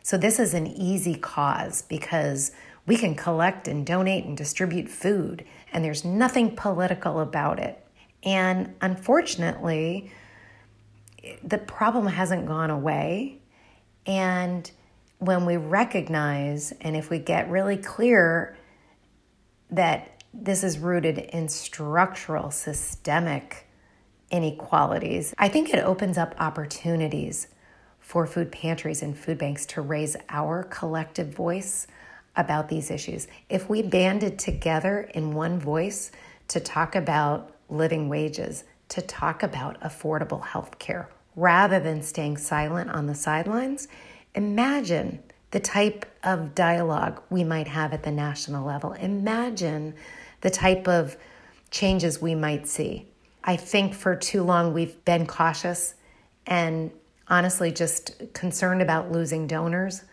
[0.05, 2.51] So, this is an easy cause because
[2.85, 7.83] we can collect and donate and distribute food, and there's nothing political about it.
[8.21, 10.11] And unfortunately,
[11.43, 13.39] the problem hasn't gone away.
[14.05, 14.69] And
[15.17, 18.55] when we recognize and if we get really clear
[19.71, 23.65] that this is rooted in structural, systemic
[24.29, 27.47] inequalities, I think it opens up opportunities
[28.05, 31.87] for food pantries and food banks to raise our collective voice
[32.35, 33.27] about these issues.
[33.49, 36.11] If we banded together in one voice
[36.49, 42.91] to talk about living wages, to talk about affordable health care, rather than staying silent
[42.91, 43.87] on the sidelines,
[44.35, 48.93] imagine the type of dialogue we might have at the national level.
[48.93, 49.95] Imagine
[50.41, 51.17] the type of
[51.71, 53.07] changes we might see.
[53.43, 55.95] I think for too long we've been cautious
[56.45, 56.91] and
[57.27, 60.03] honestly just concerned about losing donors,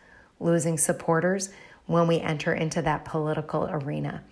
[0.41, 1.51] losing supporters
[1.87, 4.23] when we enter into that political arena.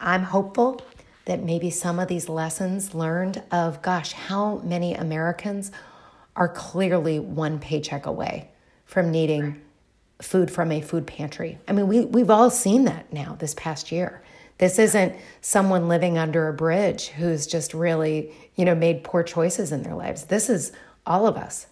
[0.00, 0.80] I'm hopeful
[1.24, 5.70] that maybe some of these lessons learned of, gosh, how many Americans
[6.36, 8.48] are clearly one paycheck away
[8.84, 9.60] from needing
[10.22, 11.58] food from a food pantry.
[11.68, 14.22] I mean, we, we've all seen that now this past year.
[14.58, 19.70] This isn't someone living under a bridge who's just really, you know, made poor choices
[19.70, 20.24] in their lives.
[20.24, 20.72] This is
[21.06, 21.66] all of us.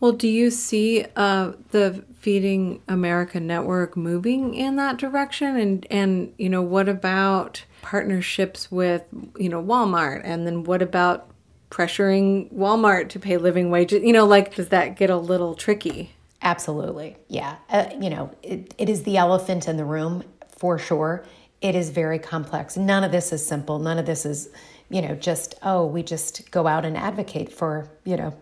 [0.00, 5.56] Well, do you see uh, the Feeding America network moving in that direction?
[5.56, 9.04] And and you know, what about partnerships with
[9.38, 10.22] you know Walmart?
[10.24, 11.30] And then what about
[11.70, 14.02] pressuring Walmart to pay living wages?
[14.02, 16.12] You know, like does that get a little tricky?
[16.42, 17.56] Absolutely, yeah.
[17.68, 21.24] Uh, you know, it, it is the elephant in the room for sure.
[21.60, 22.78] It is very complex.
[22.78, 23.78] None of this is simple.
[23.78, 24.48] None of this is,
[24.88, 28.34] you know, just oh, we just go out and advocate for you know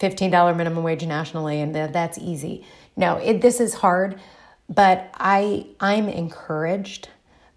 [0.00, 2.64] $15 minimum wage nationally and that's easy.
[2.96, 4.20] No, it, this is hard,
[4.68, 7.08] but I, I'm encouraged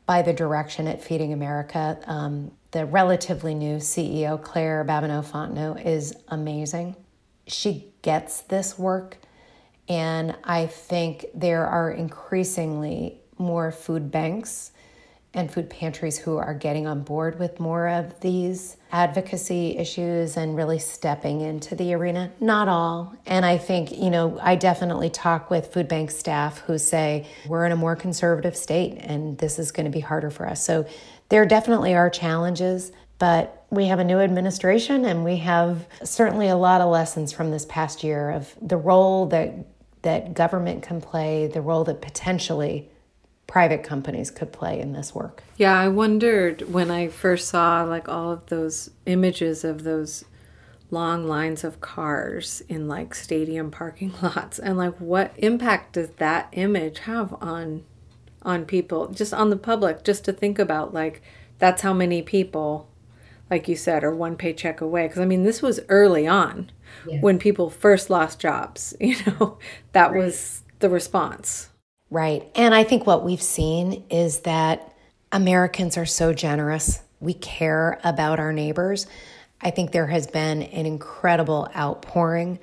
[0.06, 2.00] by the direction at Feeding America.
[2.06, 6.96] Um, the relatively new CEO, Claire Babineaux-Fontenot, is amazing.
[7.48, 9.18] She gets this work,
[9.88, 14.72] and I think there are increasingly more food banks
[15.34, 20.56] and food pantries who are getting on board with more of these advocacy issues and
[20.56, 22.32] really stepping into the arena.
[22.40, 23.16] Not all.
[23.28, 27.66] And I think, you know, I definitely talk with food bank staff who say we're
[27.66, 30.66] in a more conservative state and this is going to be harder for us.
[30.66, 30.88] So
[31.30, 36.56] there definitely are challenges, but we have a new administration and we have certainly a
[36.56, 39.54] lot of lessons from this past year of the role that
[40.02, 42.90] that government can play, the role that potentially
[43.50, 45.44] private companies could play in this work.
[45.58, 50.24] Yeah, I wondered when I first saw like all of those images of those
[50.92, 56.48] long lines of cars in like stadium parking lots and like what impact does that
[56.52, 57.84] image have on
[58.42, 61.22] on people just on the public just to think about like
[61.60, 62.90] that's how many people
[63.52, 66.72] like you said are one paycheck away because i mean this was early on
[67.08, 67.20] yeah.
[67.20, 69.60] when people first lost jobs you know
[69.92, 70.18] that right.
[70.18, 71.69] was the response
[72.12, 72.50] Right.
[72.56, 74.96] And I think what we've seen is that
[75.32, 77.02] Americans are so generous.
[77.20, 79.06] We care about our neighbors.
[79.62, 82.60] I think there has been an incredible outpouring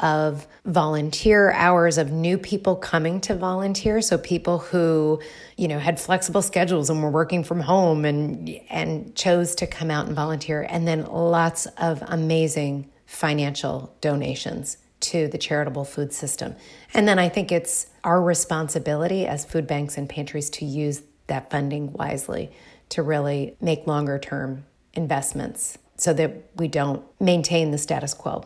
[0.00, 5.20] of volunteer hours of new people coming to volunteer so people who
[5.56, 9.92] you know had flexible schedules and were working from home and and chose to come
[9.92, 16.56] out and volunteer and then lots of amazing financial donations to the charitable food system.
[16.94, 21.50] And then I think it's our responsibility as food banks and pantries to use that
[21.50, 22.50] funding wisely
[22.88, 28.44] to really make longer term investments so that we don't maintain the status quo.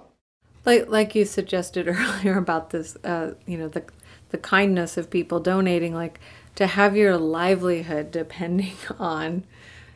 [0.64, 3.84] Like like you suggested earlier about this uh, you know the
[4.30, 6.20] the kindness of people donating, like
[6.56, 9.44] to have your livelihood depending on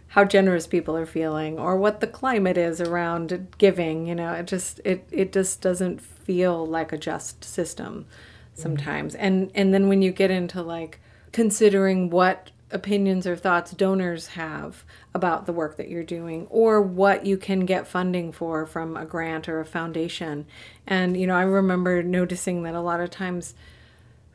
[0.09, 4.47] how generous people are feeling or what the climate is around giving you know it
[4.47, 8.07] just it it just doesn't feel like a just system
[8.55, 9.25] sometimes mm-hmm.
[9.25, 11.01] and and then when you get into like
[11.33, 17.27] considering what opinions or thoughts donors have about the work that you're doing or what
[17.27, 20.47] you can get funding for from a grant or a foundation
[20.87, 23.55] and you know i remember noticing that a lot of times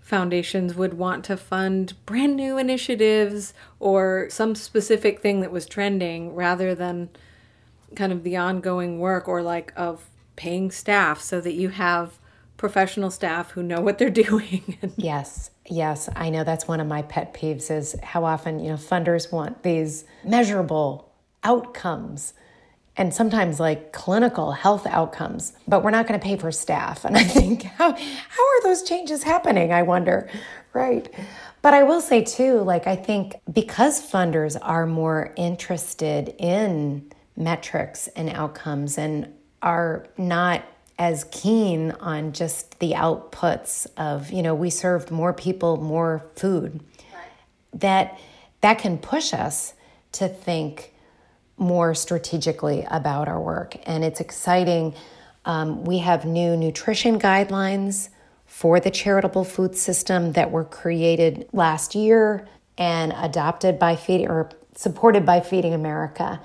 [0.05, 6.35] foundations would want to fund brand new initiatives or some specific thing that was trending
[6.35, 7.09] rather than
[7.95, 12.19] kind of the ongoing work or like of paying staff so that you have
[12.57, 14.77] professional staff who know what they're doing.
[14.97, 15.51] yes.
[15.67, 19.31] Yes, I know that's one of my pet peeves is how often, you know, funders
[19.31, 21.11] want these measurable
[21.43, 22.33] outcomes
[22.97, 27.03] and sometimes like clinical health outcomes, but we're not going to pay for staff.
[27.03, 29.73] And I think, how, how are those changes happening?
[29.73, 30.29] I wonder,
[30.73, 31.13] right?
[31.61, 38.07] But I will say too, like, I think because funders are more interested in metrics
[38.09, 40.63] and outcomes and are not
[40.97, 46.79] as keen on just the outputs of, you know, we served more people more food,
[47.73, 48.19] that
[48.61, 49.73] that can push us
[50.13, 50.93] to think
[51.57, 53.75] more strategically about our work.
[53.83, 54.93] And it's exciting.
[55.45, 58.09] Um, we have new nutrition guidelines
[58.45, 64.49] for the charitable food system that were created last year and adopted by Feeding or
[64.75, 66.41] supported by Feeding America.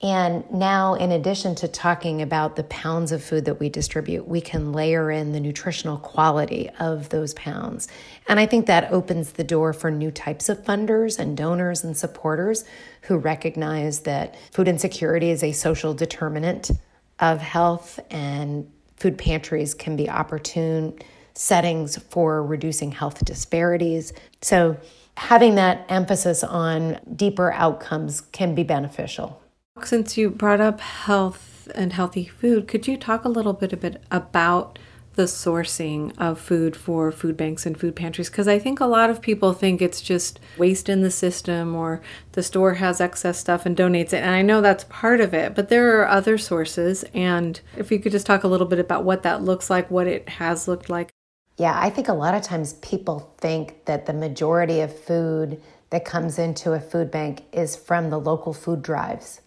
[0.00, 4.40] And now, in addition to talking about the pounds of food that we distribute, we
[4.40, 7.88] can layer in the nutritional quality of those pounds.
[8.28, 11.96] And I think that opens the door for new types of funders and donors and
[11.96, 12.64] supporters
[13.02, 16.70] who recognize that food insecurity is a social determinant
[17.18, 20.96] of health and food pantries can be opportune
[21.34, 24.12] settings for reducing health disparities.
[24.42, 24.76] So,
[25.16, 29.42] having that emphasis on deeper outcomes can be beneficial.
[29.86, 33.76] Since you brought up health and healthy food, could you talk a little bit, a
[33.76, 34.78] bit about
[35.14, 38.30] the sourcing of food for food banks and food pantries?
[38.30, 42.00] Because I think a lot of people think it's just waste in the system or
[42.32, 44.22] the store has excess stuff and donates it.
[44.22, 47.04] And I know that's part of it, but there are other sources.
[47.14, 50.06] And if you could just talk a little bit about what that looks like, what
[50.06, 51.10] it has looked like.
[51.56, 55.60] Yeah, I think a lot of times people think that the majority of food
[55.90, 59.40] that comes into a food bank is from the local food drives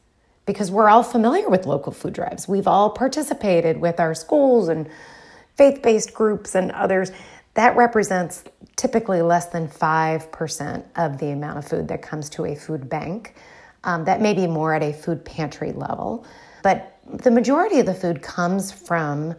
[0.45, 2.47] because we're all familiar with local food drives.
[2.47, 4.89] We've all participated with our schools and
[5.55, 7.11] faith based groups and others.
[7.53, 8.43] That represents
[8.75, 13.35] typically less than 5% of the amount of food that comes to a food bank.
[13.83, 16.25] Um, that may be more at a food pantry level.
[16.63, 19.35] But the majority of the food comes from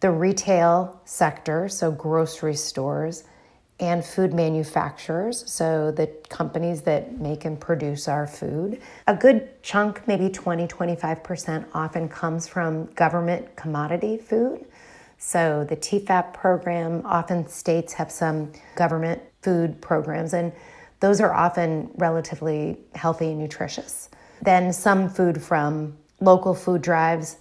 [0.00, 3.24] the retail sector, so grocery stores,
[3.80, 8.80] and food manufacturers, so the companies that make and produce our food.
[9.06, 14.66] A good chunk, maybe 20, 25%, often comes from government commodity food.
[15.16, 20.52] So the TEFAP program, often states have some government food programs, and
[21.00, 24.10] those are often relatively healthy and nutritious.
[24.42, 27.38] Then some food from local food drives.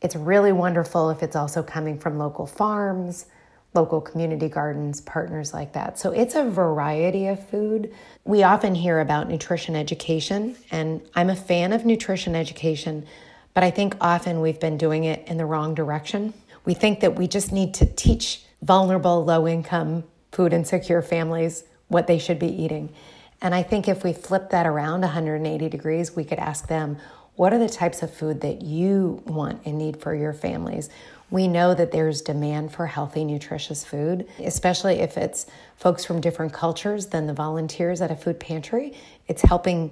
[0.00, 3.26] It's really wonderful if it's also coming from local farms
[3.74, 5.98] local community gardens, partners like that.
[5.98, 7.92] So it's a variety of food.
[8.24, 13.06] We often hear about nutrition education, and I'm a fan of nutrition education,
[13.52, 16.32] but I think often we've been doing it in the wrong direction.
[16.64, 22.06] We think that we just need to teach vulnerable, low income, food insecure families what
[22.06, 22.94] they should be eating.
[23.42, 26.96] And I think if we flip that around 180 degrees, we could ask them,
[27.36, 30.88] what are the types of food that you want and need for your families?
[31.34, 36.52] We know that there's demand for healthy, nutritious food, especially if it's folks from different
[36.52, 38.94] cultures than the volunteers at a food pantry.
[39.26, 39.90] It's helping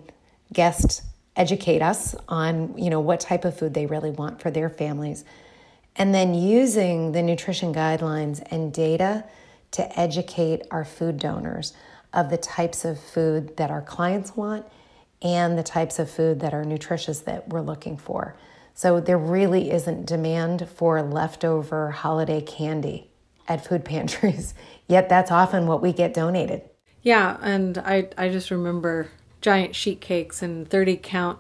[0.53, 1.03] guests
[1.34, 5.24] educate us on, you know, what type of food they really want for their families.
[5.97, 9.24] And then using the nutrition guidelines and data
[9.72, 11.72] to educate our food donors
[12.12, 14.64] of the types of food that our clients want
[15.22, 18.36] and the types of food that are nutritious that we're looking for.
[18.75, 23.11] So there really isn't demand for leftover holiday candy
[23.49, 24.55] at food pantries.
[24.87, 26.62] Yet that's often what we get donated.
[27.03, 29.09] Yeah, and I I just remember
[29.41, 31.39] giant sheet cakes and 30 count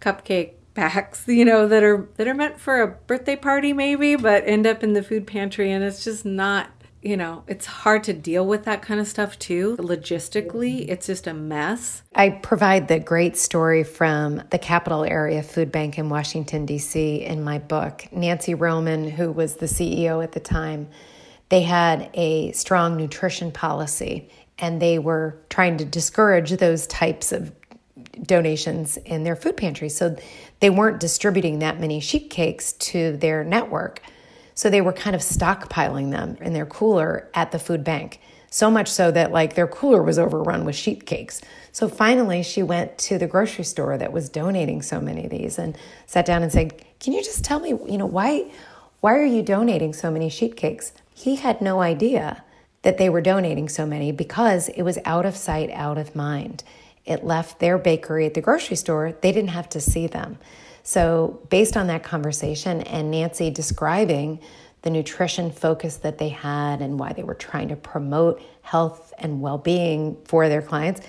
[0.00, 4.44] cupcake packs, you know, that are that are meant for a birthday party maybe, but
[4.46, 6.70] end up in the food pantry and it's just not
[7.02, 9.76] you know, it's hard to deal with that kind of stuff too.
[9.78, 10.90] Logistically, mm-hmm.
[10.90, 12.02] it's just a mess.
[12.14, 17.22] I provide the great story from the Capital Area Food Bank in Washington, D.C.
[17.24, 18.04] in my book.
[18.12, 20.88] Nancy Roman, who was the CEO at the time,
[21.48, 24.28] they had a strong nutrition policy
[24.58, 27.52] and they were trying to discourage those types of
[28.22, 29.88] donations in their food pantry.
[29.88, 30.16] So
[30.60, 34.02] they weren't distributing that many sheet cakes to their network.
[34.60, 38.20] So they were kind of stockpiling them in their cooler at the food bank.
[38.50, 41.40] So much so that like their cooler was overrun with sheet cakes.
[41.72, 45.58] So finally she went to the grocery store that was donating so many of these
[45.58, 48.50] and sat down and said, "Can you just tell me, you know, why
[49.00, 52.44] why are you donating so many sheet cakes?" He had no idea
[52.82, 56.64] that they were donating so many because it was out of sight, out of mind.
[57.06, 59.14] It left their bakery at the grocery store.
[59.22, 60.36] They didn't have to see them.
[60.82, 64.40] So, based on that conversation and Nancy describing
[64.82, 69.40] the nutrition focus that they had and why they were trying to promote health and
[69.40, 71.00] well being for their clients,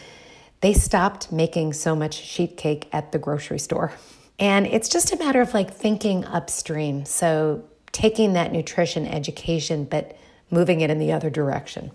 [0.59, 3.93] they stopped making so much sheet cake at the grocery store.
[4.39, 7.05] And it's just a matter of like thinking upstream.
[7.05, 10.17] So, taking that nutrition education, but
[10.49, 11.91] moving it in the other direction.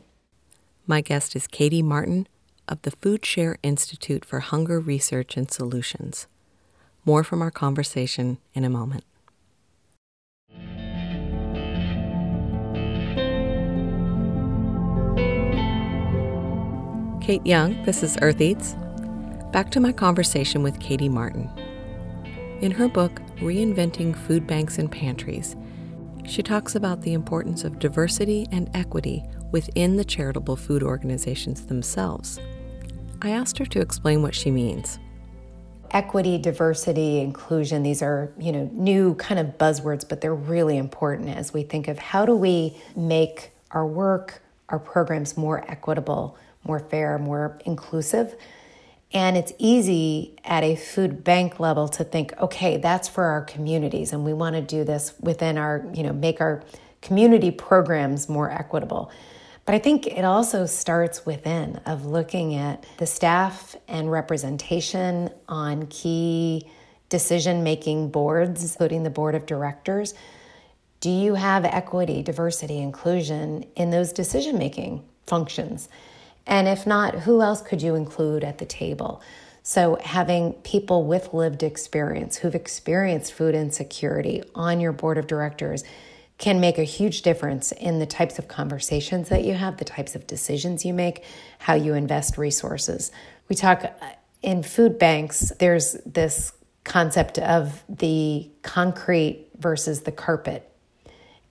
[0.87, 2.27] My guest is Katie Martin
[2.69, 6.27] of the Foodshare Institute for Hunger Research and Solutions.
[7.07, 9.05] More from our conversation in a moment.
[17.21, 18.75] Kayte Young, this is Earth Eats.
[19.53, 21.49] Back to my conversation with Katie Martin.
[22.61, 25.55] In her book, Reinventing Food Banks and Pantries,
[26.25, 32.41] she talks about the importance of diversity and equity within the charitable food organizations themselves.
[33.23, 34.99] I asked her to explain what she means.
[35.91, 41.29] Equity, diversity, inclusion, these are, you know, new kind of buzzwords, but they're really important
[41.29, 46.81] as we think of how do we make our work, our programs more equitable, more
[46.81, 48.35] fair, more inclusive
[49.13, 54.13] and it's easy at a food bank level to think, okay, that's for our communities,
[54.13, 56.63] and we want to do this within our, you know, make our
[57.03, 59.11] community programs more equitable.
[59.67, 65.89] But I think it also starts within of looking at the staff and representation on
[65.89, 66.71] key
[67.09, 70.15] decision making boards, including the board of directors.
[71.01, 75.89] Do you have equity, diversity, inclusion in those decision making functions?
[76.47, 79.21] And if not, who else could you include at the table?
[79.65, 85.83] So, having people with lived experience who've experienced food insecurity on your board of directors
[86.39, 90.15] can make a huge difference in the types of conversations that you have, the types
[90.15, 91.25] of decisions you make,
[91.59, 93.11] how you invest resources.
[93.49, 93.93] We talk uh,
[94.43, 96.53] in food banks, there's this
[96.85, 100.71] concept of the concrete versus the carpet.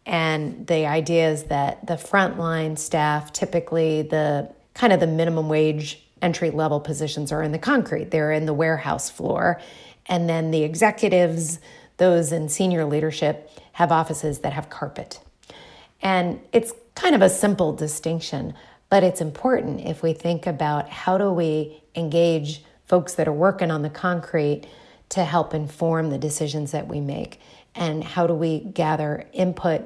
[0.05, 6.01] And the idea is that the frontline staff, typically the kind of the minimum wage
[6.21, 9.59] entry level positions are in the concrete, they're in the warehouse floor.
[10.05, 11.59] And then the executives,
[11.97, 15.19] those in senior leadership, have offices that have carpet.
[16.01, 18.53] And it's kind of a simple distinction,
[18.89, 23.71] but it's important if we think about how do we engage folks that are working
[23.71, 24.65] on the concrete
[25.09, 27.41] to help inform the decisions that we make
[27.75, 29.81] and how do we gather input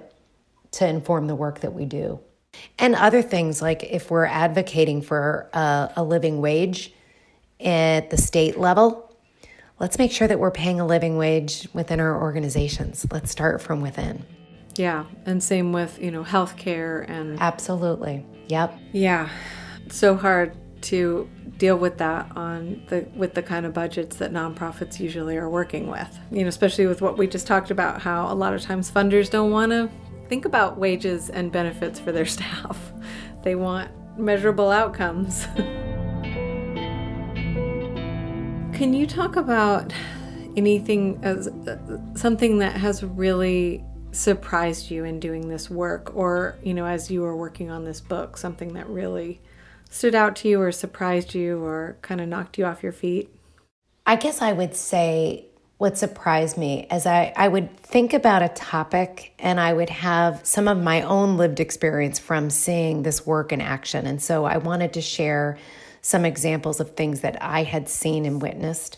[0.69, 2.19] to inform the work that we do.
[2.77, 6.93] And other things like if we're advocating for a, a living wage
[7.59, 9.08] at the state level,
[9.79, 13.05] let's make sure that we're paying a living wage within our organizations.
[13.11, 14.25] Let's start from within.
[14.75, 18.25] Yeah, and same with, you know, healthcare and Absolutely.
[18.47, 18.77] Yep.
[18.93, 19.29] Yeah.
[19.89, 24.99] So hard to deal with that on the with the kind of budgets that nonprofits
[24.99, 26.17] usually are working with.
[26.31, 29.29] You know, especially with what we just talked about how a lot of times funders
[29.29, 29.89] don't want to
[30.29, 32.93] think about wages and benefits for their staff.
[33.43, 35.47] They want measurable outcomes.
[38.79, 39.91] Can you talk about
[40.55, 46.73] anything as uh, something that has really surprised you in doing this work or, you
[46.73, 49.41] know, as you were working on this book, something that really
[49.89, 53.29] stood out to you or surprised you or kind of knocked you off your feet?
[54.05, 58.47] I guess I would say what surprised me as I, I would think about a
[58.47, 63.51] topic and I would have some of my own lived experience from seeing this work
[63.51, 64.07] in action.
[64.07, 65.57] And so I wanted to share
[66.01, 68.97] some examples of things that I had seen and witnessed.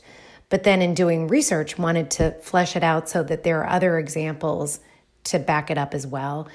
[0.50, 3.98] But then in doing research, wanted to flesh it out so that there are other
[3.98, 4.80] examples
[5.26, 6.48] to back it up as well.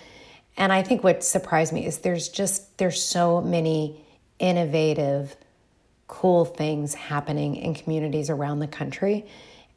[0.57, 4.05] And I think what surprised me is there's just there's so many
[4.39, 5.37] innovative,
[6.09, 9.27] cool things happening in communities around the country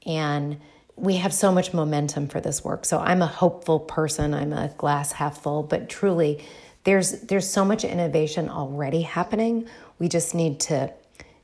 [0.06, 0.60] and
[0.96, 2.84] we have so much momentum for this work.
[2.86, 4.34] So I'm a hopeful person.
[4.34, 6.44] I'm a glass half full, but truly
[6.84, 9.68] there's there's so much innovation already happening.
[10.00, 10.94] We just need to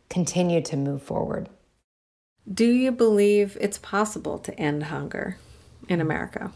[0.09, 1.49] continue to move forward.
[2.51, 5.37] Do you believe it's possible to end hunger
[5.89, 6.51] in America?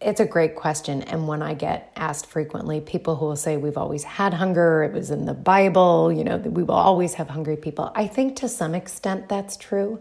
[0.00, 1.02] It's a great question.
[1.02, 4.92] And when I get asked frequently, people who will say, We've always had hunger, it
[4.92, 7.90] was in the Bible, you know, we will always have hungry people.
[7.94, 9.98] I think to some extent that's true.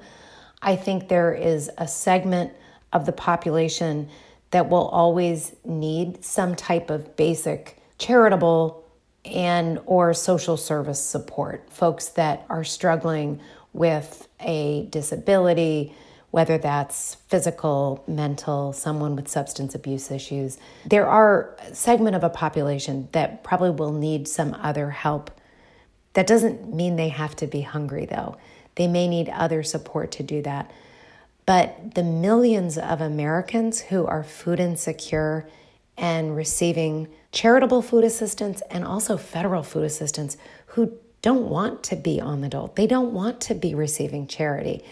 [0.61, 2.51] I think there is a segment
[2.91, 4.09] of the population
[4.51, 8.85] that will always need some type of basic charitable
[9.26, 11.69] and or social service support.
[11.71, 13.39] Folks that are struggling
[13.73, 15.93] with a disability
[16.36, 20.57] whether that's physical mental someone with substance abuse issues.
[20.86, 25.32] There are a segment of a population that probably will need some other help.
[26.11, 28.36] That doesn't mean they have to be hungry though.
[28.76, 30.69] They may need other support to do that.
[31.45, 35.47] But the millions of Americans who are food insecure
[35.98, 40.38] and receiving charitable food assistance and also federal food assistance
[40.68, 44.84] who don't want to be on the dole, they don't want to be receiving charity.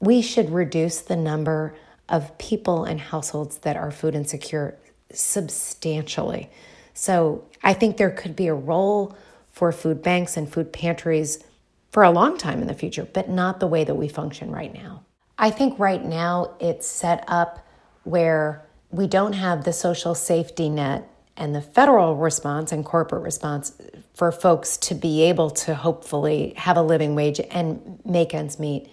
[0.00, 1.74] We should reduce the number
[2.08, 4.78] of people and households that are food insecure
[5.12, 6.50] substantially.
[6.94, 9.16] So I think there could be a role
[9.50, 11.42] for food banks and food pantries
[11.90, 14.72] for a long time in the future, but not the way that we function right
[14.72, 15.04] now.
[15.38, 17.66] I think right now it's set up
[18.04, 18.63] where
[18.94, 23.72] we don't have the social safety net and the federal response and corporate response
[24.14, 28.88] for folks to be able to hopefully have a living wage and make ends meet.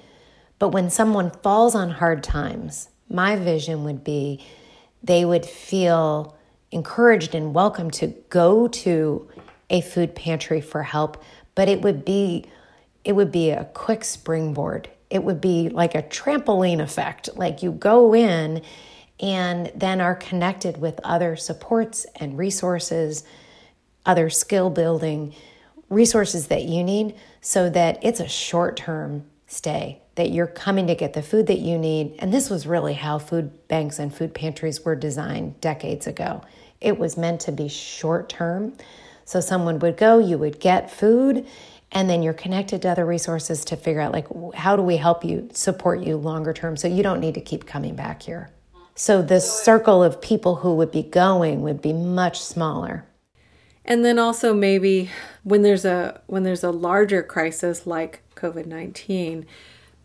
[0.58, 4.44] But when someone falls on hard times, my vision would be
[5.04, 6.36] they would feel
[6.72, 9.30] encouraged and welcome to go to
[9.70, 11.24] a food pantry for help,
[11.54, 12.46] but it would be
[13.04, 17.30] it would be a quick springboard it would be like a trampoline effect.
[17.36, 18.64] Like you go in
[19.22, 23.24] and then are connected with other supports and resources,
[24.06, 25.34] other skill building
[25.90, 30.96] resources that you need so that it's a short term stay, that you're coming to
[30.96, 32.16] get the food that you need.
[32.20, 36.42] And this was really how food banks and food pantries were designed decades ago.
[36.80, 38.74] It was meant to be short term.
[39.26, 41.46] So someone would go, you would get food,
[41.92, 45.24] and then you're connected to other resources to figure out like how do we help
[45.24, 48.50] you support you longer term so you don't need to keep coming back here
[48.96, 53.06] so the circle of people who would be going would be much smaller
[53.86, 55.10] and then also maybe
[55.44, 59.46] when there's a when there's a larger crisis like covid-19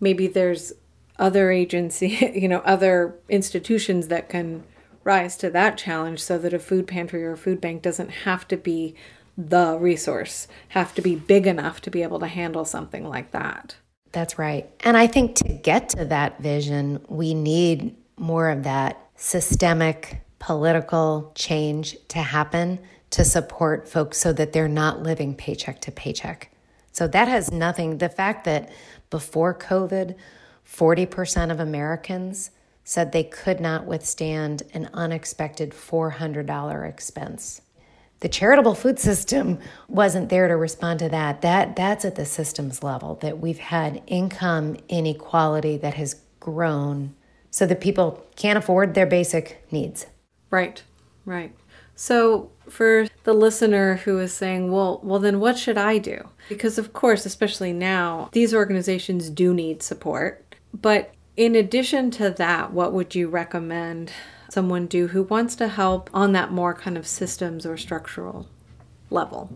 [0.01, 0.73] maybe there's
[1.19, 4.63] other agency you know other institutions that can
[5.07, 8.47] rise to that challenge so that a food pantry or a food bank doesn't have
[8.49, 8.95] to be
[9.39, 13.77] the resource, have to be big enough to be able to handle something like that.
[14.13, 14.69] That's right.
[14.81, 21.33] And I think to get to that vision, we need more of that systemic political
[21.35, 22.79] change to happen
[23.11, 26.51] to support folks so that they're not living paycheck to paycheck.
[26.93, 28.71] So that has nothing, the fact that
[29.11, 30.17] before COVID,
[30.67, 32.51] 40% of Americans
[32.85, 37.61] said they could not withstand an unexpected $400 expense
[38.21, 39.59] the charitable food system
[39.89, 41.43] wasn't there to respond to that.
[41.43, 47.15] That that's at the systems level that we've had income inequality that has grown
[47.57, 50.05] so that people can't afford their basic needs.
[50.51, 50.83] Right.
[51.25, 51.57] Right.
[51.95, 56.77] So for the listener who is saying, "Well, well then what should I do?" Because
[56.77, 60.55] of course, especially now, these organizations do need support.
[60.75, 64.13] But in addition to that, what would you recommend
[64.51, 68.49] someone do who wants to help on that more kind of systems or structural
[69.09, 69.49] level?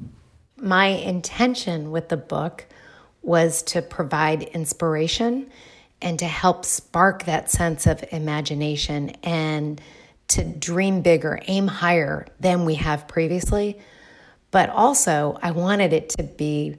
[0.57, 2.65] My intention with the book
[3.21, 5.51] was to provide inspiration
[6.03, 9.81] and to help spark that sense of imagination and
[10.29, 13.79] to dream bigger, aim higher than we have previously.
[14.51, 16.77] But also, I wanted it to be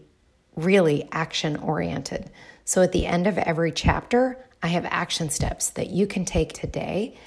[0.55, 2.29] really action oriented.
[2.65, 6.53] So at the end of every chapter, I have action steps that you can take
[6.53, 7.17] today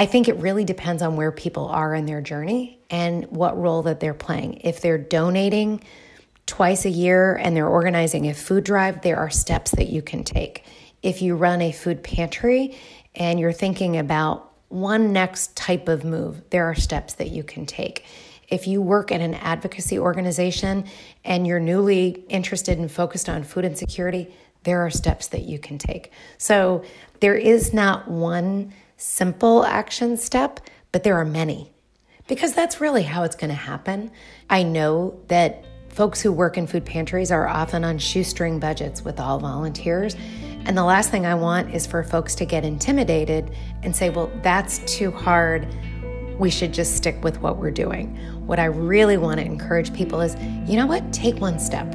[0.00, 3.82] I think it really depends on where people are in their journey and what role
[3.82, 4.62] that they're playing.
[4.64, 5.82] If they're donating
[6.46, 10.24] twice a year and they're organizing a food drive, there are steps that you can
[10.24, 10.64] take.
[11.02, 12.76] If you run a food pantry
[13.14, 17.66] and you're thinking about one next type of move, there are steps that you can
[17.66, 18.04] take.
[18.48, 20.84] If you work at an advocacy organization
[21.24, 24.34] and you're newly interested and focused on food insecurity,
[24.64, 26.12] there are steps that you can take.
[26.36, 26.84] So
[27.20, 30.60] there is not one simple action step,
[30.92, 31.72] but there are many
[32.28, 34.10] because that's really how it's going to happen.
[34.48, 39.18] I know that folks who work in food pantries are often on shoestring budgets with
[39.18, 40.14] all volunteers.
[40.66, 44.30] And the last thing I want is for folks to get intimidated and say, well,
[44.42, 45.66] that's too hard.
[46.38, 48.16] We should just stick with what we're doing.
[48.46, 50.36] What I really want to encourage people is
[50.70, 51.12] you know what?
[51.12, 51.86] Take one step.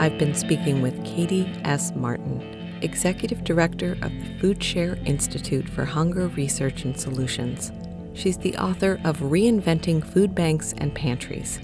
[0.00, 1.92] I've been speaking with Katie S.
[1.94, 7.70] Martin, Executive Director of the Foodshare Institute for Hunger Research and Solutions.
[8.14, 11.60] She's the author of Reinventing Food Banks and Pantries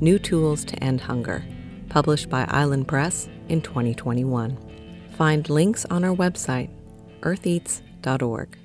[0.00, 1.44] New Tools to End Hunger,
[1.88, 4.56] published by Island Press in 2021.
[5.16, 6.70] Find links on our website,
[7.20, 8.56] eartheats.org.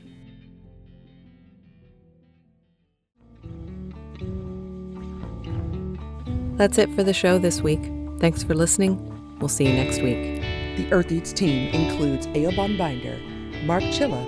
[6.56, 7.82] That's it for the show this week.
[8.20, 9.40] Thanks for listening.
[9.40, 10.42] We'll see you next week.
[10.78, 13.18] The Earth Eats team includes Eoban Binder,
[13.66, 14.24] Mark Chilla,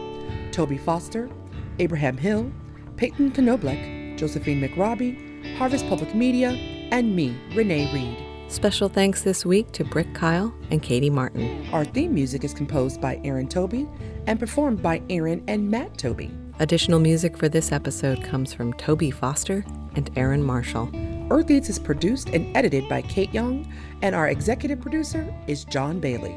[0.51, 1.30] Toby Foster,
[1.78, 2.51] Abraham Hill,
[2.98, 6.50] Payton Knobeloch, Josephine McRobbie, Harvest Public Media,
[6.91, 8.52] and me, Renee Reed.
[8.52, 11.68] Special thanks this week to Brick Kyle and Katie Martin.
[11.74, 13.88] Our theme music is composed by Erin Tobey
[14.28, 16.32] and performed by Erin and Matt Tobey.
[16.60, 19.66] Additional music for this episode comes from Toby Foster
[19.96, 20.89] and Aaron Marshall.
[21.32, 23.72] Earth Eats is produced and edited by Kayte Young,
[24.02, 26.36] and our executive producer is John Bailey.